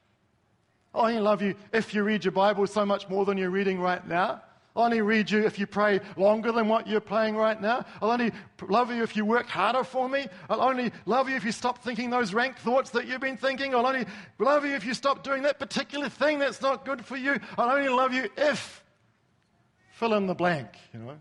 I 0.94 1.10
only 1.10 1.20
love 1.20 1.42
you 1.42 1.54
if 1.72 1.94
you 1.94 2.02
read 2.02 2.24
your 2.24 2.32
Bible 2.32 2.66
so 2.66 2.84
much 2.84 3.08
more 3.08 3.24
than 3.24 3.38
you're 3.38 3.50
reading 3.50 3.80
right 3.80 4.06
now. 4.06 4.42
I'll 4.76 4.84
only 4.84 5.00
read 5.00 5.28
you 5.28 5.44
if 5.44 5.58
you 5.58 5.66
pray 5.66 6.00
longer 6.16 6.52
than 6.52 6.68
what 6.68 6.86
you're 6.86 7.00
praying 7.00 7.34
right 7.34 7.60
now. 7.60 7.84
I'll 8.00 8.12
only 8.12 8.30
love 8.68 8.92
you 8.92 9.02
if 9.02 9.16
you 9.16 9.24
work 9.24 9.48
harder 9.48 9.82
for 9.82 10.08
me. 10.08 10.28
I'll 10.48 10.60
only 10.60 10.92
love 11.04 11.28
you 11.28 11.34
if 11.34 11.44
you 11.44 11.50
stop 11.50 11.82
thinking 11.82 12.10
those 12.10 12.32
rank 12.32 12.58
thoughts 12.58 12.90
that 12.90 13.08
you've 13.08 13.20
been 13.20 13.36
thinking. 13.36 13.74
I'll 13.74 13.86
only 13.86 14.06
love 14.38 14.64
you 14.64 14.76
if 14.76 14.84
you 14.86 14.94
stop 14.94 15.24
doing 15.24 15.42
that 15.42 15.58
particular 15.58 16.08
thing 16.08 16.38
that's 16.38 16.62
not 16.62 16.84
good 16.84 17.04
for 17.04 17.16
you. 17.16 17.40
I'll 17.56 17.76
only 17.76 17.88
love 17.88 18.14
you 18.14 18.28
if. 18.36 18.84
Fill 19.94 20.14
in 20.14 20.26
the 20.26 20.34
blank, 20.34 20.68
you 20.92 21.00
know. 21.00 21.18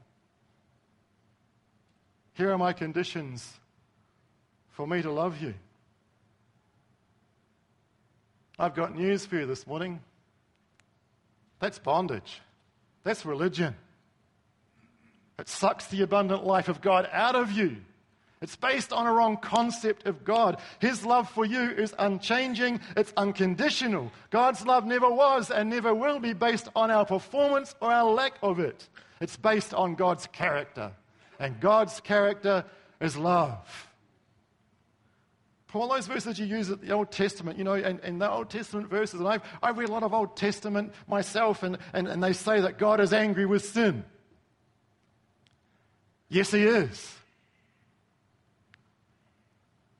Here 2.37 2.51
are 2.51 2.57
my 2.57 2.71
conditions 2.71 3.51
for 4.69 4.85
me 4.85 5.01
to 5.01 5.11
love 5.11 5.41
you. 5.41 5.55
I've 8.59 8.75
got 8.75 8.95
news 8.95 9.25
for 9.25 9.37
you 9.37 9.47
this 9.47 9.65
morning. 9.65 9.99
That's 11.59 11.79
bondage. 11.79 12.39
That's 13.03 13.25
religion. 13.25 13.73
It 15.39 15.49
sucks 15.49 15.87
the 15.87 16.03
abundant 16.03 16.45
life 16.45 16.67
of 16.67 16.79
God 16.79 17.09
out 17.11 17.35
of 17.35 17.51
you. 17.51 17.77
It's 18.39 18.55
based 18.55 18.93
on 18.93 19.07
a 19.07 19.13
wrong 19.13 19.37
concept 19.37 20.05
of 20.05 20.23
God. 20.23 20.61
His 20.77 21.03
love 21.03 21.27
for 21.31 21.43
you 21.43 21.71
is 21.71 21.95
unchanging, 21.97 22.81
it's 22.95 23.13
unconditional. 23.17 24.11
God's 24.29 24.63
love 24.63 24.85
never 24.85 25.09
was 25.09 25.49
and 25.49 25.71
never 25.71 25.91
will 25.91 26.19
be 26.19 26.33
based 26.33 26.69
on 26.75 26.91
our 26.91 27.03
performance 27.03 27.73
or 27.81 27.91
our 27.91 28.11
lack 28.11 28.33
of 28.43 28.59
it. 28.59 28.87
It's 29.21 29.37
based 29.37 29.73
on 29.73 29.95
God's 29.95 30.27
character. 30.27 30.91
And 31.39 31.59
God's 31.59 31.99
character 32.01 32.65
is 32.99 33.15
love 33.15 33.87
all 35.77 35.87
those 35.87 36.07
verses 36.07 36.39
you 36.39 36.45
use 36.45 36.69
at 36.69 36.81
the 36.81 36.91
Old 36.91 37.11
Testament, 37.11 37.57
you 37.57 37.63
know, 37.63 37.73
and, 37.73 37.99
and 38.01 38.19
the 38.21 38.29
Old 38.29 38.49
Testament 38.49 38.89
verses, 38.89 39.19
and 39.19 39.29
I've, 39.29 39.41
I've 39.61 39.77
read 39.77 39.89
a 39.89 39.91
lot 39.91 40.03
of 40.03 40.13
Old 40.13 40.35
Testament 40.35 40.93
myself, 41.07 41.63
and, 41.63 41.77
and, 41.93 42.07
and 42.07 42.23
they 42.23 42.33
say 42.33 42.61
that 42.61 42.77
God 42.77 42.99
is 42.99 43.13
angry 43.13 43.45
with 43.45 43.65
sin. 43.65 44.03
Yes, 46.29 46.51
He 46.51 46.63
is. 46.63 47.15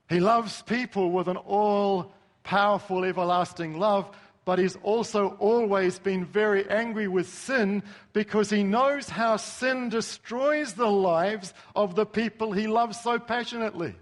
He 0.09 0.19
loves 0.19 0.61
people 0.63 1.11
with 1.11 1.27
an 1.27 1.37
all 1.37 2.13
powerful, 2.43 3.03
everlasting 3.03 3.77
love, 3.77 4.09
but 4.47 4.59
He's 4.59 4.77
also 4.81 5.35
always 5.39 5.99
been 5.99 6.23
very 6.23 6.65
angry 6.69 7.09
with 7.09 7.27
sin 7.27 7.83
because 8.13 8.49
He 8.49 8.63
knows 8.63 9.09
how 9.09 9.35
sin 9.35 9.89
destroys 9.89 10.73
the 10.73 10.87
lives 10.87 11.53
of 11.75 11.95
the 11.95 12.05
people 12.05 12.53
He 12.53 12.65
loves 12.65 12.97
so 12.97 13.19
passionately. 13.19 13.93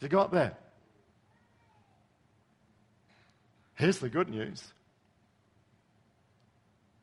You 0.00 0.08
got 0.08 0.32
that? 0.32 0.60
Here's 3.76 3.98
the 3.98 4.10
good 4.10 4.28
news 4.28 4.74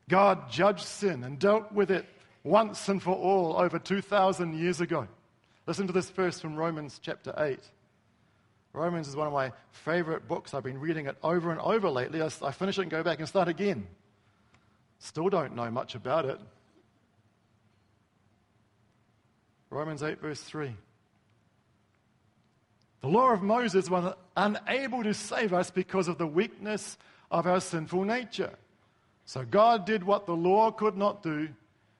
God 0.08 0.48
judged 0.48 0.84
sin 0.84 1.24
and 1.24 1.40
dealt 1.40 1.72
with 1.72 1.90
it 1.90 2.06
once 2.44 2.88
and 2.88 3.02
for 3.02 3.16
all 3.16 3.56
over 3.56 3.80
2,000 3.80 4.56
years 4.56 4.80
ago. 4.80 5.08
Listen 5.66 5.88
to 5.88 5.92
this 5.92 6.10
verse 6.10 6.38
from 6.38 6.54
Romans 6.54 7.00
chapter 7.02 7.34
8. 7.36 7.58
Romans 8.72 9.08
is 9.08 9.16
one 9.16 9.26
of 9.26 9.32
my 9.32 9.52
favorite 9.72 10.28
books. 10.28 10.54
I've 10.54 10.62
been 10.62 10.78
reading 10.78 11.06
it 11.06 11.16
over 11.22 11.50
and 11.50 11.60
over 11.60 11.88
lately. 11.88 12.22
I, 12.22 12.28
finish 12.52 12.78
it 12.78 12.82
and 12.82 12.90
go 12.90 13.02
back 13.02 13.18
and 13.18 13.28
start 13.28 13.48
again. 13.48 13.86
Still 14.98 15.28
don't 15.28 15.54
know 15.54 15.70
much 15.70 15.94
about 15.94 16.24
it. 16.26 16.38
Romans 19.70 20.02
8, 20.02 20.20
verse 20.20 20.40
3. 20.40 20.74
The 23.00 23.08
law 23.08 23.32
of 23.32 23.42
Moses 23.42 23.88
was 23.88 24.14
unable 24.36 25.04
to 25.04 25.14
save 25.14 25.52
us 25.52 25.70
because 25.70 26.08
of 26.08 26.18
the 26.18 26.26
weakness 26.26 26.98
of 27.30 27.46
our 27.46 27.60
sinful 27.60 28.04
nature. 28.04 28.52
So 29.24 29.44
God 29.44 29.84
did 29.84 30.04
what 30.04 30.26
the 30.26 30.34
law 30.34 30.70
could 30.70 30.96
not 30.96 31.22
do. 31.22 31.48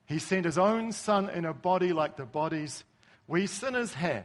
He 0.06 0.18
sent 0.18 0.44
his 0.44 0.58
own 0.58 0.92
son 0.92 1.28
in 1.28 1.44
a 1.44 1.52
body 1.52 1.92
like 1.92 2.16
the 2.16 2.24
bodies 2.24 2.84
we 3.26 3.46
sinners 3.46 3.92
have. 3.94 4.24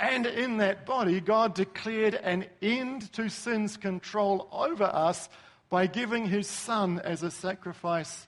And 0.00 0.24
in 0.24 0.56
that 0.56 0.86
body, 0.86 1.20
God 1.20 1.54
declared 1.54 2.14
an 2.14 2.46
end 2.62 3.12
to 3.12 3.28
sin's 3.28 3.76
control 3.76 4.48
over 4.50 4.84
us 4.84 5.28
by 5.68 5.86
giving 5.86 6.24
his 6.24 6.46
son 6.46 7.00
as 7.04 7.22
a 7.22 7.30
sacrifice 7.30 8.26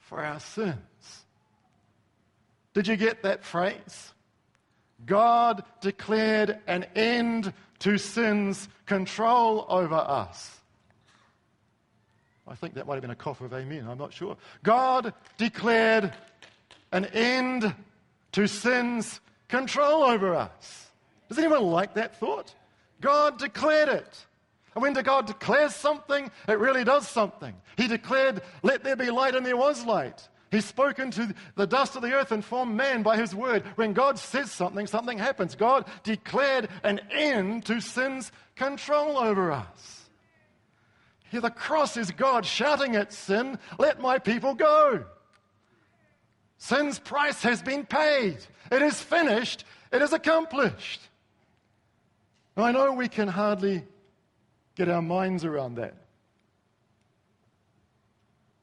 for 0.00 0.24
our 0.24 0.40
sins. 0.40 0.78
Did 2.72 2.88
you 2.88 2.96
get 2.96 3.22
that 3.24 3.44
phrase? 3.44 4.14
God 5.04 5.62
declared 5.82 6.58
an 6.66 6.86
end 6.96 7.52
to 7.80 7.98
sin's 7.98 8.68
control 8.86 9.66
over 9.68 9.96
us. 9.96 10.60
I 12.48 12.54
think 12.54 12.74
that 12.74 12.86
might 12.86 12.94
have 12.94 13.02
been 13.02 13.10
a 13.10 13.16
cough 13.16 13.42
of 13.42 13.52
amen, 13.52 13.86
I'm 13.88 13.98
not 13.98 14.14
sure. 14.14 14.38
God 14.62 15.12
declared 15.36 16.12
an 16.90 17.04
end 17.06 17.74
to 18.32 18.46
sin's 18.46 19.20
control 19.48 20.04
over 20.04 20.34
us. 20.34 20.88
Does 21.32 21.38
anyone 21.38 21.62
like 21.62 21.94
that 21.94 22.18
thought? 22.20 22.54
God 23.00 23.38
declared 23.38 23.88
it. 23.88 24.26
And 24.74 24.82
when 24.82 24.92
God 24.92 25.26
declares 25.26 25.74
something, 25.74 26.30
it 26.46 26.58
really 26.58 26.84
does 26.84 27.08
something. 27.08 27.54
He 27.78 27.88
declared, 27.88 28.42
Let 28.62 28.84
there 28.84 28.96
be 28.96 29.10
light, 29.10 29.34
and 29.34 29.46
there 29.46 29.56
was 29.56 29.86
light. 29.86 30.28
He's 30.50 30.66
spoken 30.66 31.10
to 31.12 31.34
the 31.54 31.66
dust 31.66 31.96
of 31.96 32.02
the 32.02 32.12
earth 32.12 32.32
and 32.32 32.44
formed 32.44 32.76
man 32.76 33.02
by 33.02 33.16
his 33.16 33.34
word. 33.34 33.64
When 33.76 33.94
God 33.94 34.18
says 34.18 34.50
something, 34.50 34.86
something 34.86 35.16
happens. 35.16 35.54
God 35.54 35.86
declared 36.02 36.68
an 36.82 37.00
end 37.10 37.64
to 37.64 37.80
sin's 37.80 38.30
control 38.54 39.16
over 39.16 39.52
us. 39.52 40.10
Here, 41.30 41.40
the 41.40 41.48
cross 41.48 41.96
is 41.96 42.10
God 42.10 42.44
shouting 42.44 42.94
at 42.94 43.14
sin, 43.14 43.58
Let 43.78 44.02
my 44.02 44.18
people 44.18 44.54
go. 44.54 45.06
Sin's 46.58 46.98
price 46.98 47.42
has 47.42 47.62
been 47.62 47.86
paid. 47.86 48.36
It 48.70 48.82
is 48.82 49.00
finished. 49.00 49.64
It 49.90 50.02
is 50.02 50.12
accomplished. 50.12 51.00
Now, 52.56 52.64
I 52.64 52.72
know 52.72 52.92
we 52.92 53.08
can 53.08 53.28
hardly 53.28 53.84
get 54.74 54.88
our 54.88 55.02
minds 55.02 55.44
around 55.44 55.76
that. 55.76 55.94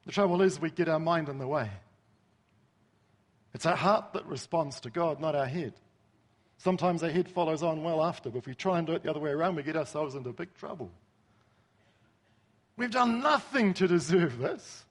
The 0.05 0.12
trouble 0.12 0.41
is, 0.41 0.60
we 0.60 0.72
get 0.72 0.89
our 0.89 1.00
mind 1.00 1.29
in 1.29 1.38
the 1.38 1.48
way. 1.48 1.69
It's 3.53 3.65
our 3.65 3.75
heart 3.75 4.13
that 4.13 4.25
responds 4.25 4.79
to 4.81 4.89
God, 4.89 5.19
not 5.19 5.36
our 5.36 5.46
head. 5.46 5.74
Sometimes 6.58 7.03
our 7.03 7.10
head 7.10 7.29
follows 7.29 7.63
on 7.63 7.84
well 7.84 8.03
after, 8.03 8.29
but 8.29 8.39
if 8.39 8.48
we 8.48 8.53
try 8.53 8.77
and 8.77 8.88
do 8.88 8.93
it 8.93 9.03
the 9.03 9.10
other 9.10 9.19
way 9.19 9.31
around, 9.31 9.55
we 9.55 9.63
get 9.63 9.75
ourselves 9.75 10.15
into 10.15 10.31
big 10.34 10.53
trouble. 10.55 10.91
We've 12.75 12.91
done 12.91 13.22
nothing 13.22 13.74
to 13.75 13.88
deserve 13.88 14.39
this. 14.39 14.86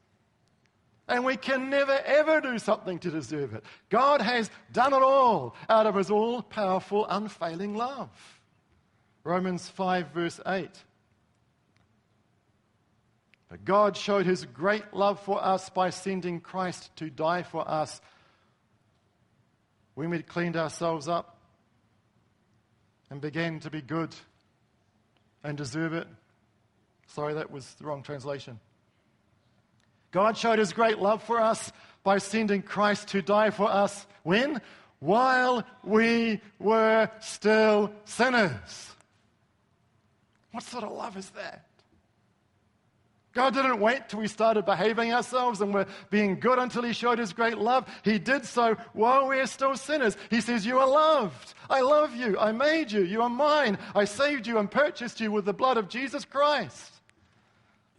And 1.09 1.25
we 1.25 1.37
can 1.37 1.71
never, 1.71 1.99
ever 2.05 2.41
do 2.41 2.59
something 2.59 2.99
to 2.99 3.11
deserve 3.11 3.55
it. 3.55 3.65
God 3.89 4.21
has 4.21 4.51
done 4.73 4.93
it 4.93 5.03
all 5.03 5.57
out 5.69 5.87
of 5.87 5.95
his 5.95 6.11
all 6.11 6.43
powerful, 6.43 7.07
unfailing 7.09 7.75
love. 7.75 8.11
Romans 9.25 9.69
5, 9.69 10.09
verse 10.09 10.41
8. 10.47 10.71
But 13.49 13.65
God 13.65 13.97
showed 13.97 14.27
his 14.27 14.45
great 14.45 14.93
love 14.93 15.21
for 15.21 15.43
us 15.43 15.71
by 15.71 15.91
sending 15.91 16.41
Christ 16.41 16.95
to 16.97 17.09
die 17.09 17.43
for 17.43 17.69
us 17.69 18.01
when 19.95 20.11
we'd 20.11 20.27
cleaned 20.29 20.57
ourselves 20.57 21.09
up 21.09 21.39
and 23.11 23.21
began 23.21 23.61
to 23.61 23.71
be 23.71 23.81
good 23.81 24.15
and 25.43 25.57
deserve 25.57 25.95
it. 25.95 26.07
Sorry, 27.09 27.35
that 27.35 27.51
was 27.51 27.67
the 27.75 27.87
wrong 27.87 28.03
translation. 28.03 28.61
God 30.11 30.37
showed 30.37 30.59
his 30.59 30.73
great 30.73 30.99
love 30.99 31.23
for 31.23 31.41
us 31.41 31.73
by 32.03 32.19
sending 32.19 32.63
Christ 32.63 33.09
to 33.09 33.23
die 33.23 33.51
for 33.51 33.71
us 33.71 34.07
when? 34.23 34.61
While 35.01 35.65
we 35.85 36.41
were 36.59 37.11
still 37.21 37.93
sinners. 38.05 38.93
What 40.53 40.65
sort 40.65 40.85
of 40.85 40.93
love 40.93 41.17
is 41.17 41.29
that? 41.31 41.65
God 43.35 43.55
didn't 43.55 43.79
wait 43.79 44.09
till 44.09 44.21
we 44.21 44.27
started 44.27 44.65
behaving 44.65 45.13
ourselves 45.13 45.61
and 45.61 45.73
were 45.73 45.87
being 46.11 46.41
good 46.41 46.59
until 46.59 46.83
He 46.83 46.93
showed 46.93 47.19
His 47.19 47.33
great 47.33 47.59
love. 47.59 47.87
He 48.03 48.19
did 48.19 48.45
so 48.45 48.77
while 48.95 49.29
we 49.29 49.39
are 49.39 49.47
still 49.47 49.77
sinners. 49.77 50.17
He 50.31 50.41
says, 50.41 50.67
You 50.67 50.79
are 50.79 50.89
loved. 50.89 51.55
I 51.69 51.83
love 51.83 52.17
you. 52.17 52.39
I 52.39 52.53
made 52.53 52.91
you. 52.91 53.03
You 53.03 53.23
are 53.23 53.29
mine. 53.29 53.79
I 53.95 54.07
saved 54.07 54.47
you 54.47 54.59
and 54.59 54.71
purchased 54.71 55.21
you 55.21 55.31
with 55.31 55.45
the 55.45 55.53
blood 55.53 55.77
of 55.77 55.89
Jesus 55.89 56.25
Christ. 56.25 56.91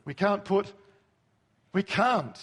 We 0.04 0.14
can't 0.14 0.44
put, 0.44 0.74
we 1.72 1.84
can't, 1.84 2.38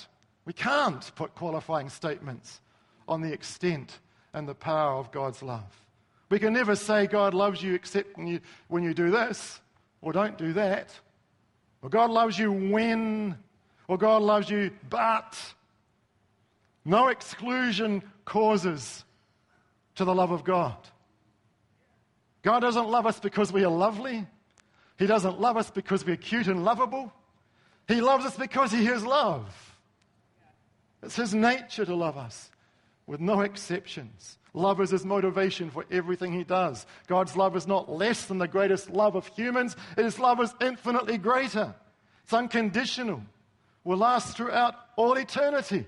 we 0.44 0.52
can't 0.52 1.10
put 1.16 1.34
qualifying 1.34 1.88
statements 1.88 2.60
on 3.08 3.20
the 3.20 3.32
extent 3.32 3.98
and 4.32 4.48
the 4.48 4.54
power 4.54 4.94
of 4.94 5.10
God's 5.10 5.42
love. 5.42 5.84
We 6.30 6.38
can 6.38 6.52
never 6.52 6.76
say 6.76 7.06
God 7.06 7.34
loves 7.34 7.62
you 7.62 7.74
except 7.74 8.16
when 8.16 8.26
you, 8.26 8.40
when 8.68 8.84
you 8.84 8.94
do 8.94 9.10
this 9.10 9.60
or 10.06 10.12
don't 10.12 10.38
do 10.38 10.52
that. 10.52 10.88
Or 11.82 11.88
God 11.88 12.12
loves 12.12 12.38
you 12.38 12.52
when, 12.52 13.36
or 13.88 13.98
God 13.98 14.22
loves 14.22 14.48
you 14.48 14.70
but. 14.88 15.36
No 16.84 17.08
exclusion 17.08 18.04
causes 18.24 19.04
to 19.96 20.04
the 20.04 20.14
love 20.14 20.30
of 20.30 20.44
God. 20.44 20.76
God 22.42 22.60
doesn't 22.60 22.88
love 22.88 23.06
us 23.06 23.18
because 23.18 23.52
we 23.52 23.64
are 23.64 23.70
lovely. 23.70 24.24
He 24.96 25.06
doesn't 25.08 25.40
love 25.40 25.56
us 25.56 25.72
because 25.72 26.06
we're 26.06 26.14
cute 26.14 26.46
and 26.46 26.64
lovable. 26.64 27.12
He 27.88 28.00
loves 28.00 28.24
us 28.24 28.36
because 28.36 28.70
He 28.70 28.86
is 28.86 29.04
love. 29.04 29.76
It's 31.02 31.16
His 31.16 31.34
nature 31.34 31.84
to 31.84 31.96
love 31.96 32.16
us 32.16 32.48
with 33.06 33.20
no 33.20 33.40
exceptions. 33.40 34.38
Love 34.52 34.80
is 34.80 34.90
his 34.90 35.04
motivation 35.04 35.70
for 35.70 35.84
everything 35.90 36.32
he 36.32 36.44
does. 36.44 36.86
God's 37.06 37.36
love 37.36 37.56
is 37.56 37.66
not 37.66 37.90
less 37.90 38.24
than 38.24 38.38
the 38.38 38.48
greatest 38.48 38.90
love 38.90 39.14
of 39.14 39.26
humans, 39.28 39.76
his 39.96 40.18
love 40.18 40.40
is 40.40 40.52
infinitely 40.60 41.18
greater. 41.18 41.74
It's 42.24 42.32
unconditional, 42.32 43.22
will 43.84 43.98
last 43.98 44.36
throughout 44.36 44.74
all 44.96 45.16
eternity. 45.16 45.86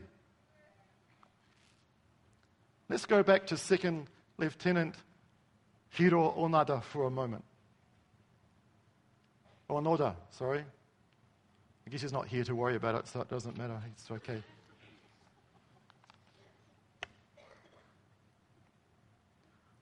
Let's 2.89 3.07
go 3.07 3.23
back 3.23 3.47
to 3.47 3.57
Second 3.57 4.07
Lieutenant 4.39 4.95
Hiro 5.91 6.31
Onada 6.39 6.83
for 6.83 7.07
a 7.07 7.11
moment. 7.11 7.45
Onoda, 9.69 10.15
sorry. 10.31 10.65
I 11.87 11.91
guess 11.91 12.03
he's 12.03 12.13
not 12.13 12.29
here 12.29 12.45
to 12.45 12.55
worry 12.55 12.77
about 12.77 12.95
it, 12.95 13.09
so 13.09 13.21
it 13.21 13.29
doesn't 13.29 13.59
matter. 13.59 13.81
It's 13.93 14.11
okay. 14.11 14.43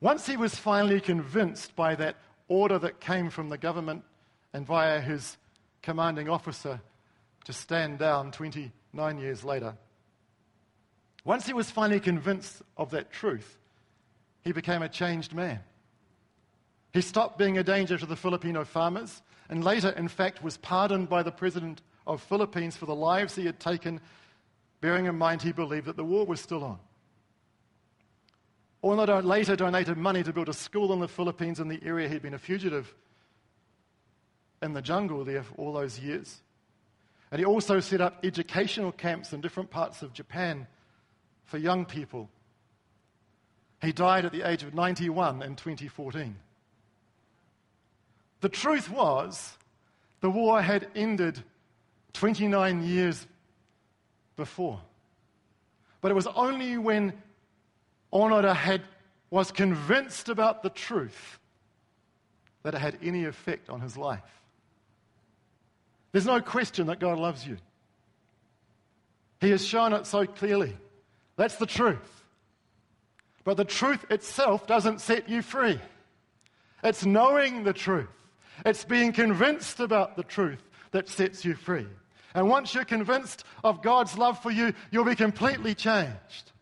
Once 0.00 0.26
he 0.26 0.37
was 0.37 0.54
finally 0.54 1.00
convinced 1.00 1.74
by 1.74 1.94
that 1.94 2.16
order 2.48 2.78
that 2.78 3.00
came 3.00 3.30
from 3.30 3.48
the 3.48 3.59
government 3.59 4.02
and 4.52 4.66
via 4.66 5.00
his 5.00 5.37
commanding 5.82 6.28
officer 6.28 6.80
to 7.44 7.52
stand 7.52 7.98
down 7.98 8.30
29 8.30 9.18
years 9.18 9.44
later, 9.44 9.74
once 11.24 11.46
he 11.46 11.52
was 11.52 11.70
finally 11.70 12.00
convinced 12.00 12.62
of 12.76 12.90
that 12.90 13.11
truth, 13.11 13.59
he 14.42 14.52
became 14.52 14.82
a 14.82 14.88
changed 14.88 15.35
man. 15.35 15.61
He 16.92 17.00
stopped 17.00 17.38
being 17.38 17.59
a 17.59 17.64
danger 17.64 17.98
to 17.98 18.06
the 18.06 18.16
Filipino 18.16 18.64
farmers 18.64 19.22
and 19.48 19.64
later, 19.64 19.90
in 19.90 20.09
fact, 20.09 20.42
was 20.42 20.56
pardoned 20.56 21.09
by 21.09 21.22
the 21.22 21.32
president 21.32 21.82
of 22.06 22.22
Philippines 22.22 22.76
for 22.76 22.87
the 22.87 22.94
lives 22.94 23.35
he 23.35 23.46
had 23.46 23.59
taken, 23.59 24.00
bearing 24.80 25.06
in 25.06 25.16
mind 25.16 25.42
he 25.42 25.52
believed 25.52 25.87
that 25.87 25.96
the 25.96 26.04
war 26.04 26.24
was 26.26 26.40
still 26.40 26.64
on. 26.64 26.78
Onoda 28.87 29.25
later 29.25 29.57
donated 29.57 29.96
money 29.96 30.22
to 30.22 30.33
build 30.33 30.49
a 30.49 30.53
school 30.53 30.92
in 30.92 31.01
the 31.01 31.09
Philippines 31.09 31.59
in 31.59 31.66
the 31.66 31.81
area 31.83 32.09
he'd 32.09 32.22
been 32.22 32.35
a 32.35 32.38
fugitive 32.38 32.94
in 34.62 34.75
the 34.75 34.83
jungle 34.83 35.25
there 35.25 35.42
for 35.42 35.55
all 35.55 35.72
those 35.72 35.99
years. 35.99 36.40
And 37.33 37.40
he 37.40 37.44
also 37.44 37.81
set 37.81 38.01
up 38.01 38.25
educational 38.25 38.92
camps 38.92 39.33
in 39.33 39.40
different 39.40 39.70
parts 39.70 40.03
of 40.03 40.12
Japan 40.12 40.68
for 41.44 41.59
young 41.59 41.85
people. 41.85 42.31
He 43.83 43.92
died 43.92 44.25
at 44.25 44.31
the 44.31 44.49
age 44.49 44.62
of 44.62 44.72
91 44.72 45.42
in 45.42 45.57
2014. 45.57 46.37
The 48.40 48.49
truth 48.49 48.88
was, 48.88 49.59
the 50.20 50.31
war 50.31 50.62
had 50.62 50.88
ended 50.94 51.42
29 52.12 52.85
years 52.85 53.27
before. 54.37 54.81
But 56.01 56.12
it 56.12 56.14
was 56.14 56.29
only 56.29 56.79
when 56.79 57.12
Onoda 58.16 58.55
had, 58.55 58.83
was 59.31 59.52
convinced 59.52 60.31
about 60.31 60.62
the 60.62 60.70
truth 60.70 61.38
that 62.62 62.74
it 62.74 62.79
had 62.79 62.98
any 63.02 63.26
effect 63.26 63.68
on 63.68 63.81
his 63.83 63.96
life. 63.96 64.22
There's 66.12 66.24
no 66.24 66.40
question 66.40 66.87
that 66.87 66.98
God 66.98 67.18
loves 67.18 67.46
you. 67.46 67.59
He 69.40 69.50
has 69.50 69.66
shown 69.66 69.92
it 69.92 70.07
so 70.07 70.24
clearly. 70.24 70.74
That's 71.37 71.57
the 71.57 71.66
truth. 71.66 72.24
But 73.44 73.59
the 73.59 73.66
truth 73.66 74.11
itself 74.11 74.66
doesn't 74.66 75.02
set 75.02 75.29
you 75.29 75.42
free. 75.42 75.79
It's 76.83 77.05
knowing 77.05 77.64
the 77.64 77.74
truth, 77.74 78.09
it's 78.64 78.85
being 78.85 79.12
convinced 79.12 79.81
about 79.81 80.16
the 80.16 80.24
truth 80.24 80.62
that 80.92 81.11
sets 81.11 81.44
you 81.44 81.55
free. 81.55 81.87
And 82.35 82.48
once 82.48 82.74
you're 82.74 82.85
convinced 82.85 83.44
of 83.62 83.83
God's 83.83 84.16
love 84.16 84.42
for 84.42 84.50
you, 84.50 84.72
you'll 84.90 85.05
be 85.05 85.14
completely 85.14 85.74
changed. 85.74 86.52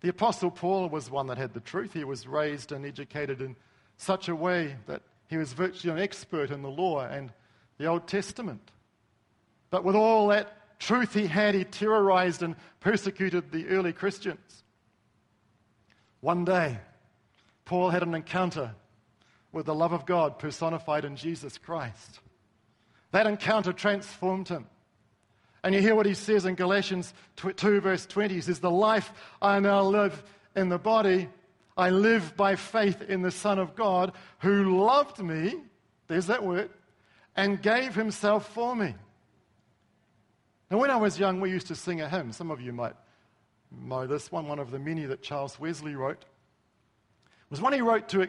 The 0.00 0.10
Apostle 0.10 0.50
Paul 0.50 0.88
was 0.88 1.10
one 1.10 1.26
that 1.26 1.38
had 1.38 1.54
the 1.54 1.60
truth. 1.60 1.92
He 1.92 2.04
was 2.04 2.26
raised 2.26 2.72
and 2.72 2.86
educated 2.86 3.40
in 3.40 3.56
such 3.96 4.28
a 4.28 4.36
way 4.36 4.76
that 4.86 5.02
he 5.28 5.36
was 5.36 5.52
virtually 5.52 5.92
an 5.92 6.02
expert 6.02 6.50
in 6.50 6.62
the 6.62 6.70
law 6.70 7.00
and 7.00 7.32
the 7.78 7.86
Old 7.86 8.06
Testament. 8.06 8.70
But 9.70 9.84
with 9.84 9.96
all 9.96 10.28
that 10.28 10.78
truth 10.78 11.14
he 11.14 11.26
had, 11.26 11.54
he 11.54 11.64
terrorized 11.64 12.42
and 12.42 12.54
persecuted 12.80 13.50
the 13.50 13.68
early 13.68 13.92
Christians. 13.92 14.62
One 16.20 16.44
day, 16.44 16.78
Paul 17.64 17.90
had 17.90 18.02
an 18.02 18.14
encounter 18.14 18.74
with 19.52 19.66
the 19.66 19.74
love 19.74 19.92
of 19.92 20.06
God 20.06 20.38
personified 20.38 21.04
in 21.04 21.16
Jesus 21.16 21.58
Christ. 21.58 22.20
That 23.10 23.26
encounter 23.26 23.72
transformed 23.72 24.48
him. 24.48 24.66
And 25.62 25.74
you 25.74 25.80
hear 25.80 25.94
what 25.94 26.06
he 26.06 26.14
says 26.14 26.44
in 26.46 26.54
Galatians 26.54 27.12
2, 27.36 27.80
verse 27.80 28.06
20. 28.06 28.34
He 28.34 28.40
says, 28.40 28.60
The 28.60 28.70
life 28.70 29.12
I 29.42 29.58
now 29.60 29.82
live 29.82 30.22
in 30.54 30.68
the 30.68 30.78
body, 30.78 31.28
I 31.76 31.90
live 31.90 32.36
by 32.36 32.56
faith 32.56 33.02
in 33.02 33.22
the 33.22 33.30
Son 33.30 33.58
of 33.58 33.74
God 33.74 34.12
who 34.38 34.84
loved 34.84 35.18
me, 35.18 35.54
there's 36.06 36.26
that 36.26 36.44
word, 36.44 36.70
and 37.36 37.60
gave 37.60 37.94
himself 37.94 38.52
for 38.52 38.74
me. 38.74 38.94
Now, 40.70 40.78
when 40.78 40.90
I 40.90 40.96
was 40.96 41.18
young, 41.18 41.40
we 41.40 41.50
used 41.50 41.68
to 41.68 41.74
sing 41.74 42.00
a 42.00 42.08
hymn. 42.08 42.32
Some 42.32 42.50
of 42.50 42.60
you 42.60 42.72
might 42.72 42.94
know 43.70 44.06
this 44.06 44.30
one, 44.30 44.48
one 44.48 44.58
of 44.58 44.70
the 44.70 44.78
many 44.78 45.06
that 45.06 45.22
Charles 45.22 45.58
Wesley 45.58 45.94
wrote. 45.94 46.22
It 46.22 47.50
was 47.50 47.60
one 47.60 47.72
he 47.72 47.80
wrote 47.80 48.08
to, 48.10 48.28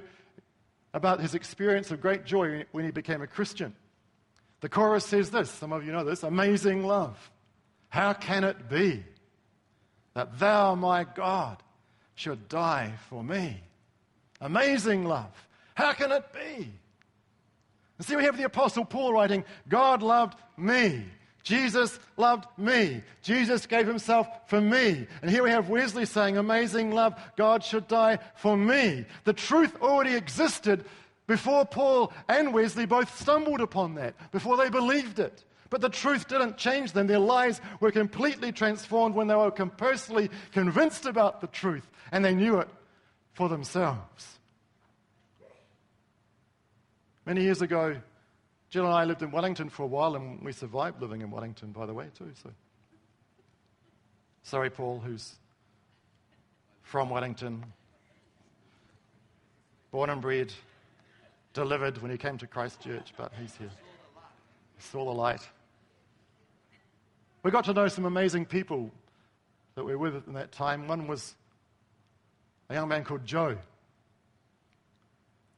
about 0.93 1.19
his 1.19 1.35
experience 1.35 1.91
of 1.91 2.01
great 2.01 2.25
joy 2.25 2.65
when 2.71 2.85
he 2.85 2.91
became 2.91 3.21
a 3.21 3.27
Christian. 3.27 3.75
The 4.61 4.69
chorus 4.69 5.05
says 5.05 5.29
this, 5.29 5.49
some 5.49 5.71
of 5.71 5.85
you 5.85 5.91
know 5.91 6.03
this 6.03 6.23
amazing 6.23 6.85
love. 6.85 7.31
How 7.89 8.13
can 8.13 8.43
it 8.43 8.69
be 8.69 9.03
that 10.13 10.37
thou, 10.39 10.75
my 10.75 11.05
God, 11.05 11.61
should 12.15 12.49
die 12.49 12.93
for 13.09 13.23
me? 13.23 13.61
Amazing 14.41 15.05
love. 15.05 15.31
How 15.75 15.93
can 15.93 16.11
it 16.11 16.25
be? 16.33 16.71
And 17.97 18.07
see, 18.07 18.15
we 18.15 18.25
have 18.25 18.37
the 18.37 18.43
Apostle 18.43 18.85
Paul 18.85 19.13
writing, 19.13 19.43
God 19.67 20.01
loved 20.01 20.37
me. 20.57 21.05
Jesus 21.43 21.99
loved 22.17 22.45
me. 22.57 23.01
Jesus 23.21 23.65
gave 23.65 23.87
himself 23.87 24.27
for 24.47 24.61
me. 24.61 25.07
And 25.21 25.31
here 25.31 25.43
we 25.43 25.49
have 25.51 25.69
Wesley 25.69 26.05
saying, 26.05 26.37
Amazing 26.37 26.91
love, 26.91 27.19
God 27.37 27.63
should 27.63 27.87
die 27.87 28.19
for 28.35 28.55
me. 28.55 29.05
The 29.23 29.33
truth 29.33 29.75
already 29.81 30.15
existed 30.15 30.85
before 31.29 31.63
Paul 31.63 32.11
and 32.27 32.55
Wesley 32.55 32.87
both 32.87 33.15
stumbled 33.21 33.61
upon 33.61 33.93
that, 33.93 34.15
before 34.31 34.57
they 34.57 34.67
believed 34.67 35.19
it. 35.19 35.45
But 35.69 35.79
the 35.79 35.87
truth 35.87 36.27
didn't 36.27 36.57
change 36.57 36.93
them. 36.93 37.05
Their 37.05 37.19
lives 37.19 37.61
were 37.79 37.91
completely 37.91 38.51
transformed 38.51 39.13
when 39.13 39.27
they 39.27 39.35
were 39.35 39.51
personally 39.51 40.31
convinced 40.51 41.05
about 41.05 41.39
the 41.39 41.45
truth 41.45 41.87
and 42.11 42.25
they 42.25 42.33
knew 42.33 42.57
it 42.57 42.67
for 43.33 43.47
themselves. 43.47 44.39
Many 47.27 47.43
years 47.43 47.61
ago, 47.61 47.97
Jill 48.71 48.85
and 48.85 48.93
I 48.95 49.03
lived 49.03 49.21
in 49.21 49.29
Wellington 49.29 49.69
for 49.69 49.83
a 49.83 49.87
while, 49.87 50.15
and 50.15 50.41
we 50.43 50.51
survived 50.51 50.99
living 50.99 51.21
in 51.21 51.29
Wellington, 51.29 51.71
by 51.71 51.85
the 51.85 51.93
way, 51.93 52.07
too. 52.17 52.31
So, 52.41 52.49
sorry, 54.41 54.71
Paul, 54.71 54.99
who's 54.99 55.35
from 56.81 57.11
Wellington, 57.11 57.65
born 59.91 60.09
and 60.09 60.21
bred, 60.21 60.51
delivered 61.53 61.97
when 62.01 62.12
he 62.12 62.17
came 62.17 62.38
to 62.38 62.47
Christchurch, 62.47 63.13
but 63.17 63.31
he's 63.39 63.55
here. 63.55 63.69
He 64.77 64.81
saw 64.81 65.05
the 65.05 65.12
light. 65.12 65.47
We 67.43 67.51
got 67.51 67.65
to 67.65 67.73
know 67.73 67.88
some 67.88 68.05
amazing 68.05 68.45
people 68.45 68.91
that 69.75 69.83
we 69.83 69.95
were 69.95 70.12
with 70.12 70.27
in 70.27 70.33
that 70.33 70.51
time. 70.51 70.88
One 70.88 71.07
was 71.07 71.35
a 72.69 72.73
young 72.73 72.89
man 72.89 73.03
called 73.03 73.25
Joe. 73.25 73.57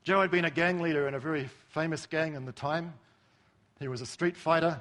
Joe 0.04 0.22
had 0.22 0.32
been 0.32 0.46
a 0.46 0.52
gang 0.52 0.80
leader 0.80 1.08
in 1.08 1.14
a 1.14 1.20
very 1.20 1.50
famous 1.70 2.06
gang 2.06 2.36
in 2.36 2.46
the 2.46 2.52
time. 2.52 2.94
He 3.80 3.88
was 3.88 4.02
a 4.02 4.06
street 4.06 4.38
fighter, 4.38 4.80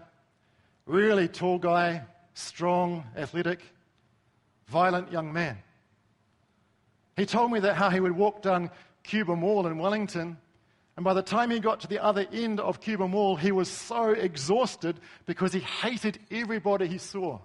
really 0.86 1.28
tall 1.28 1.58
guy, 1.58 2.02
strong, 2.34 3.04
athletic, 3.16 3.60
violent 4.68 5.10
young 5.10 5.32
man. 5.32 5.58
He 7.16 7.26
told 7.26 7.50
me 7.50 7.60
that 7.60 7.76
how 7.76 7.90
he 7.90 8.00
would 8.00 8.16
walk 8.16 8.42
down 8.42 8.70
Cuba 9.02 9.36
Mall 9.36 9.66
in 9.66 9.78
Wellington, 9.78 10.38
and 11.00 11.04
by 11.06 11.14
the 11.14 11.22
time 11.22 11.50
he 11.50 11.60
got 11.60 11.80
to 11.80 11.86
the 11.86 11.98
other 12.04 12.26
end 12.30 12.60
of 12.60 12.82
Cuba 12.82 13.08
Mall, 13.08 13.34
he 13.34 13.52
was 13.52 13.70
so 13.70 14.10
exhausted 14.10 15.00
because 15.24 15.50
he 15.50 15.60
hated 15.60 16.18
everybody 16.30 16.88
he 16.88 16.98
saw. 16.98 17.38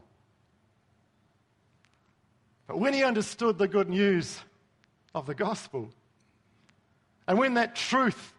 But 2.67 2.79
when 2.79 2.93
he 2.93 3.01
understood 3.01 3.57
the 3.57 3.69
good 3.69 3.87
news 3.87 4.41
of 5.13 5.25
the 5.25 5.33
gospel, 5.33 5.89
and 7.29 7.39
when 7.39 7.53
that 7.53 7.77
truth 7.77 8.33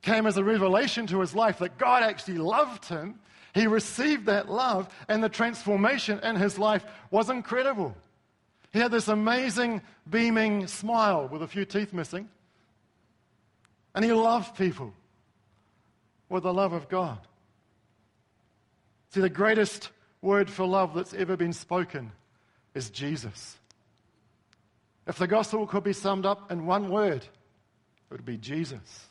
came 0.00 0.26
as 0.26 0.38
a 0.38 0.44
revelation 0.44 1.06
to 1.08 1.20
his 1.20 1.34
life 1.34 1.58
that 1.58 1.76
God 1.76 2.02
actually 2.02 2.38
loved 2.38 2.86
him, 2.86 3.20
he 3.52 3.66
received 3.66 4.24
that 4.24 4.50
love, 4.50 4.88
and 5.08 5.22
the 5.22 5.28
transformation 5.28 6.20
in 6.20 6.36
his 6.36 6.58
life 6.58 6.86
was 7.10 7.28
incredible. 7.28 7.94
He 8.72 8.78
had 8.78 8.92
this 8.92 9.08
amazing, 9.08 9.82
beaming 10.08 10.68
smile 10.68 11.28
with 11.28 11.42
a 11.42 11.46
few 11.46 11.66
teeth 11.66 11.92
missing, 11.92 12.30
and 13.98 14.04
he 14.04 14.12
loved 14.12 14.56
people 14.56 14.94
with 16.28 16.44
the 16.44 16.54
love 16.54 16.72
of 16.72 16.88
God. 16.88 17.18
See, 19.10 19.20
the 19.20 19.28
greatest 19.28 19.90
word 20.22 20.48
for 20.48 20.64
love 20.64 20.94
that's 20.94 21.14
ever 21.14 21.36
been 21.36 21.52
spoken 21.52 22.12
is 22.76 22.90
Jesus. 22.90 23.56
If 25.08 25.18
the 25.18 25.26
gospel 25.26 25.66
could 25.66 25.82
be 25.82 25.92
summed 25.92 26.26
up 26.26 26.52
in 26.52 26.64
one 26.64 26.90
word, 26.90 27.22
it 27.22 28.10
would 28.10 28.24
be 28.24 28.36
Jesus. 28.36 29.08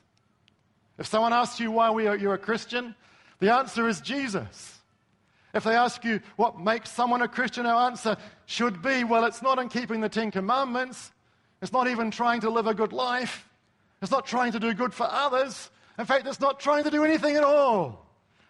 If 0.97 1.05
someone 1.07 1.33
asks 1.33 1.59
you 1.59 1.69
why 1.69 1.89
are, 1.89 2.15
you're 2.15 2.35
a 2.35 2.37
Christian, 2.37 2.95
the 3.39 3.53
answer 3.53 3.89
is 3.89 3.99
Jesus. 3.99 4.79
If 5.53 5.65
they 5.65 5.75
ask 5.75 6.05
you 6.05 6.21
what 6.37 6.61
makes 6.61 6.91
someone 6.91 7.21
a 7.21 7.27
Christian, 7.27 7.65
our 7.65 7.89
answer 7.89 8.15
should 8.45 8.81
be 8.81 9.03
well, 9.03 9.25
it's 9.25 9.41
not 9.41 9.59
in 9.59 9.67
keeping 9.67 9.99
the 9.99 10.07
Ten 10.07 10.31
Commandments. 10.31 11.11
It's 11.61 11.73
not 11.73 11.89
even 11.89 12.09
trying 12.09 12.39
to 12.39 12.49
live 12.49 12.67
a 12.67 12.73
good 12.73 12.93
life. 12.93 13.46
It's 14.01 14.11
not 14.11 14.25
trying 14.25 14.51
to 14.51 14.59
do 14.59 14.73
good 14.73 14.93
for 14.93 15.07
others. 15.09 15.69
In 15.97 16.05
fact, 16.05 16.27
it's 16.27 16.39
not 16.39 16.59
trying 16.59 16.83
to 16.83 16.91
do 16.91 17.03
anything 17.03 17.35
at 17.35 17.43
all. 17.43 18.05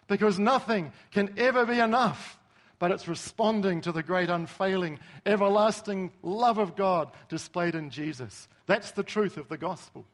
Because 0.06 0.38
nothing 0.38 0.92
can 1.10 1.34
ever 1.38 1.66
be 1.66 1.78
enough 1.78 2.38
but 2.78 2.92
it's 2.92 3.08
responding 3.08 3.80
to 3.82 3.92
the 3.92 4.02
great, 4.02 4.30
unfailing, 4.30 4.98
everlasting 5.26 6.12
love 6.22 6.58
of 6.58 6.76
God 6.76 7.10
displayed 7.28 7.74
in 7.74 7.90
Jesus. 7.90 8.48
That's 8.66 8.92
the 8.92 9.02
truth 9.02 9.36
of 9.36 9.48
the 9.48 9.58
gospel. 9.58 10.04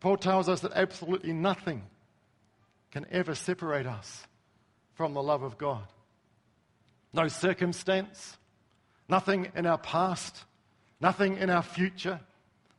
Paul 0.00 0.16
tells 0.16 0.48
us 0.48 0.60
that 0.60 0.72
absolutely 0.74 1.32
nothing 1.32 1.84
can 2.90 3.06
ever 3.10 3.34
separate 3.34 3.86
us 3.86 4.26
from 4.94 5.14
the 5.14 5.22
love 5.22 5.42
of 5.42 5.56
God. 5.56 5.84
No 7.12 7.28
circumstance, 7.28 8.36
nothing 9.08 9.52
in 9.54 9.66
our 9.66 9.78
past, 9.78 10.44
nothing 11.00 11.36
in 11.36 11.50
our 11.50 11.62
future, 11.62 12.20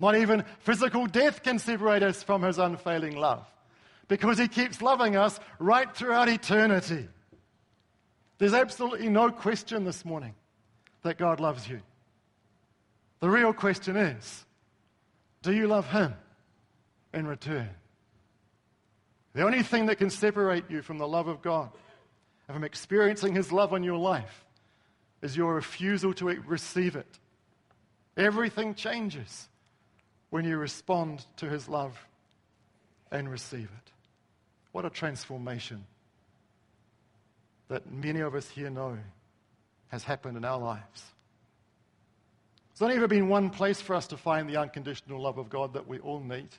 not 0.04 0.18
even 0.18 0.44
physical 0.60 1.08
death 1.08 1.44
can 1.44 1.58
separate 1.58 2.04
us 2.04 2.22
from 2.22 2.44
his 2.44 2.60
unfailing 2.60 3.16
love 3.16 3.46
because 4.08 4.38
he 4.38 4.48
keeps 4.48 4.82
loving 4.82 5.16
us 5.16 5.40
right 5.60 5.96
throughout 5.96 6.28
eternity. 6.28 7.08
There's 8.38 8.54
absolutely 8.54 9.10
no 9.10 9.32
question 9.32 9.86
this 9.86 10.04
morning 10.04 10.36
that 11.04 11.18
God 11.18 11.40
loves 11.40 11.68
you. 11.68 11.80
The 13.22 13.30
real 13.30 13.54
question 13.54 13.96
is 13.96 14.46
do 15.42 15.54
you 15.54 15.68
love 15.68 15.90
Him 15.90 16.14
in 17.14 17.26
return? 17.26 17.70
The 19.34 19.44
only 19.44 19.64
thing 19.64 19.86
that 19.86 19.98
can 19.98 20.10
separate 20.10 20.66
you 20.70 20.82
from 20.82 20.98
the 20.98 21.08
love 21.08 21.30
of 21.30 21.42
God 21.42 21.70
and 22.48 22.56
from 22.56 22.66
experiencing 22.66 23.34
His 23.34 23.54
love 23.54 23.72
in 23.72 23.84
your 23.84 23.98
life 23.98 24.44
is 25.22 25.38
your 25.38 25.56
refusal 25.56 26.14
to 26.16 26.26
receive 26.26 26.98
it. 26.98 27.20
Everything 28.18 28.76
changes 28.76 29.48
when 30.34 30.46
you 30.46 30.58
respond 30.58 31.24
to 31.38 31.48
His 31.48 31.70
love 31.70 31.96
and 33.12 33.30
receive 33.30 33.66
it. 33.66 33.92
What 34.72 34.84
a 34.84 34.90
transformation 34.90 35.86
that 37.68 37.92
many 37.92 38.20
of 38.22 38.34
us 38.34 38.50
here 38.50 38.72
know 38.72 38.98
has 39.90 40.04
happened 40.04 40.36
in 40.36 40.44
our 40.44 40.58
lives. 40.58 41.04
There's 42.72 42.82
only 42.82 42.96
ever 42.96 43.08
been 43.08 43.28
one 43.28 43.52
place 43.52 43.80
for 43.80 43.94
us 43.94 44.08
to 44.08 44.18
find 44.18 44.50
the 44.50 44.58
unconditional 44.58 45.22
love 45.22 45.38
of 45.38 45.52
God 45.52 45.74
that 45.74 45.88
we 45.88 46.00
all 46.00 46.20
need. 46.20 46.50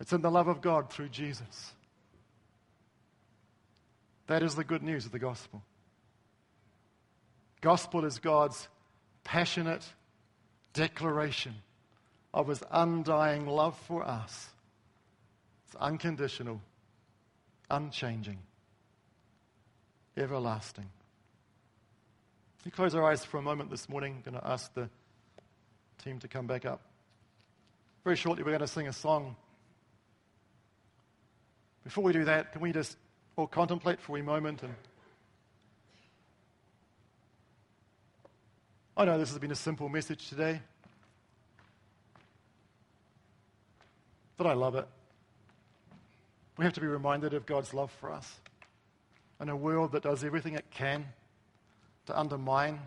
It's 0.00 0.12
in 0.12 0.20
the 0.20 0.28
love 0.28 0.48
of 0.48 0.60
God 0.60 0.90
through 0.90 1.10
Jesus. 1.10 1.72
That 4.26 4.42
is 4.42 4.56
the 4.56 4.64
good 4.64 4.82
news 4.82 5.06
of 5.06 5.12
the 5.12 5.20
gospel. 5.20 5.62
Gospel 7.60 8.04
is 8.04 8.18
God's 8.18 8.66
passionate 9.22 9.84
declaration 10.72 11.54
of 12.32 12.48
his 12.48 12.62
undying 12.70 13.46
love 13.46 13.78
for 13.86 14.04
us. 14.04 14.48
It's 15.66 15.76
unconditional, 15.76 16.60
unchanging 17.70 18.38
everlasting. 20.18 20.88
We 22.64 22.70
close 22.70 22.94
our 22.94 23.04
eyes 23.04 23.24
for 23.24 23.38
a 23.38 23.42
moment 23.42 23.70
this 23.70 23.88
morning. 23.88 24.16
I'm 24.16 24.32
going 24.32 24.42
to 24.42 24.46
ask 24.46 24.72
the 24.74 24.90
team 26.04 26.18
to 26.20 26.28
come 26.28 26.46
back 26.46 26.66
up. 26.66 26.82
Very 28.04 28.16
shortly, 28.16 28.42
we're 28.42 28.50
going 28.50 28.60
to 28.60 28.66
sing 28.66 28.88
a 28.88 28.92
song. 28.92 29.36
Before 31.84 32.04
we 32.04 32.12
do 32.12 32.24
that, 32.24 32.52
can 32.52 32.60
we 32.60 32.72
just 32.72 32.96
all 33.36 33.46
contemplate 33.46 34.00
for 34.00 34.18
a 34.18 34.22
moment? 34.22 34.62
And 34.62 34.74
I 38.96 39.04
know 39.04 39.18
this 39.18 39.30
has 39.30 39.38
been 39.38 39.52
a 39.52 39.56
simple 39.56 39.88
message 39.88 40.28
today, 40.28 40.60
but 44.38 44.46
I 44.46 44.54
love 44.54 44.76
it. 44.76 44.88
We 46.56 46.64
have 46.64 46.72
to 46.74 46.80
be 46.80 46.86
reminded 46.86 47.34
of 47.34 47.44
God's 47.44 47.74
love 47.74 47.90
for 48.00 48.10
us 48.10 48.40
in 49.40 49.48
a 49.48 49.56
world 49.56 49.92
that 49.92 50.02
does 50.02 50.24
everything 50.24 50.54
it 50.54 50.70
can 50.70 51.04
to 52.06 52.18
undermine 52.18 52.80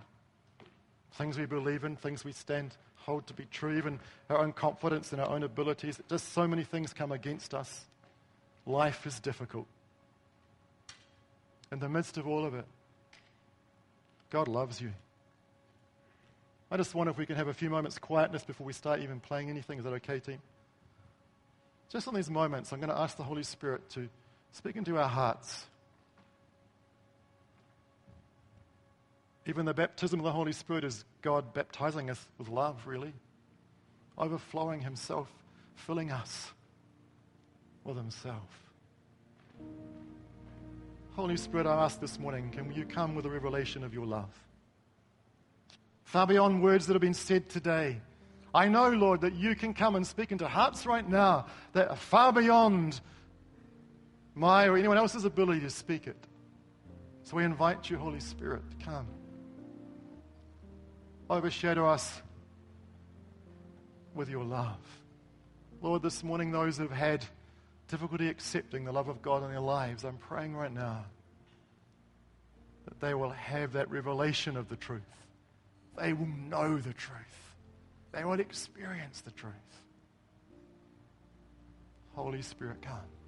things 1.13 1.37
we 1.37 1.45
believe 1.45 1.83
in, 1.83 1.95
things 1.95 2.25
we 2.25 2.31
stand, 2.31 2.75
hold 2.95 3.27
to 3.27 3.33
be 3.33 3.45
true, 3.51 3.77
even 3.77 3.99
our 4.29 4.39
own 4.39 4.53
confidence 4.53 5.11
and 5.11 5.21
our 5.21 5.29
own 5.29 5.43
abilities. 5.43 5.99
Just 6.09 6.33
so 6.33 6.47
many 6.47 6.63
things 6.63 6.93
come 6.93 7.11
against 7.11 7.53
us. 7.53 7.85
Life 8.65 9.05
is 9.05 9.19
difficult. 9.19 9.67
In 11.71 11.79
the 11.79 11.89
midst 11.89 12.17
of 12.17 12.27
all 12.27 12.45
of 12.45 12.53
it, 12.53 12.65
God 14.29 14.47
loves 14.47 14.81
you. 14.81 14.91
I 16.69 16.77
just 16.77 16.95
wonder 16.95 17.11
if 17.11 17.17
we 17.17 17.25
can 17.25 17.35
have 17.35 17.49
a 17.49 17.53
few 17.53 17.69
moments 17.69 17.97
quietness 17.97 18.43
before 18.43 18.65
we 18.65 18.73
start 18.73 19.01
even 19.01 19.19
playing 19.19 19.49
anything. 19.49 19.77
Is 19.77 19.83
that 19.83 19.93
okay, 19.93 20.19
team? 20.19 20.39
Just 21.91 22.07
in 22.07 22.15
these 22.15 22.29
moments, 22.29 22.71
I'm 22.71 22.79
going 22.79 22.89
to 22.89 22.97
ask 22.97 23.17
the 23.17 23.23
Holy 23.23 23.43
Spirit 23.43 23.89
to 23.91 24.07
speak 24.51 24.77
into 24.77 24.97
our 24.97 25.09
hearts. 25.09 25.65
Even 29.45 29.65
the 29.65 29.73
baptism 29.73 30.19
of 30.19 30.23
the 30.23 30.31
Holy 30.31 30.53
Spirit 30.53 30.85
is 30.85 31.03
God 31.21 31.53
baptizing 31.53 32.09
us 32.09 32.25
with 32.37 32.47
love, 32.47 32.85
really, 32.85 33.13
overflowing 34.17 34.81
Himself, 34.81 35.27
filling 35.75 36.11
us 36.11 36.51
with 37.83 37.97
Himself. 37.97 38.47
Holy 41.15 41.35
Spirit, 41.35 41.67
I 41.67 41.83
ask 41.83 41.99
this 41.99 42.17
morning, 42.17 42.51
can 42.51 42.71
you 42.71 42.85
come 42.85 43.15
with 43.15 43.25
a 43.25 43.29
revelation 43.29 43.83
of 43.83 43.93
your 43.93 44.05
love? 44.05 44.29
Far 46.05 46.25
beyond 46.25 46.63
words 46.63 46.87
that 46.87 46.93
have 46.93 47.01
been 47.01 47.13
said 47.13 47.49
today. 47.49 47.99
I 48.53 48.67
know, 48.67 48.89
Lord, 48.89 49.21
that 49.21 49.35
you 49.35 49.55
can 49.55 49.73
come 49.73 49.95
and 49.95 50.05
speak 50.05 50.31
into 50.31 50.47
hearts 50.47 50.85
right 50.85 51.07
now 51.07 51.45
that 51.73 51.89
are 51.89 51.95
far 51.95 52.33
beyond 52.33 52.99
my 54.35 54.67
or 54.67 54.77
anyone 54.77 54.97
else's 54.97 55.25
ability 55.25 55.61
to 55.61 55.69
speak 55.69 56.07
it. 56.07 56.17
So 57.23 57.37
we 57.37 57.45
invite 57.45 57.89
you, 57.89 57.97
Holy 57.97 58.19
Spirit, 58.19 58.61
to 58.71 58.85
come. 58.85 59.07
Overshadow 61.29 61.85
us 61.87 62.21
with 64.13 64.29
your 64.29 64.43
love. 64.43 64.79
Lord, 65.81 66.01
this 66.01 66.23
morning, 66.23 66.51
those 66.51 66.77
who 66.77 66.83
have 66.83 66.91
had 66.91 67.25
difficulty 67.87 68.27
accepting 68.27 68.83
the 68.83 68.91
love 68.91 69.07
of 69.07 69.21
God 69.21 69.43
in 69.43 69.49
their 69.49 69.61
lives, 69.61 70.03
I'm 70.03 70.17
praying 70.17 70.55
right 70.55 70.73
now 70.73 71.05
that 72.85 72.99
they 72.99 73.13
will 73.13 73.29
have 73.29 73.73
that 73.73 73.89
revelation 73.89 74.57
of 74.57 74.67
the 74.67 74.75
truth. 74.75 75.01
They 75.97 76.13
will 76.13 76.27
know 76.27 76.77
the 76.77 76.93
truth. 76.93 77.50
They 78.11 78.25
will 78.25 78.39
experience 78.39 79.21
the 79.21 79.31
truth. 79.31 79.53
Holy 82.13 82.41
Spirit, 82.41 82.81
come. 82.81 83.20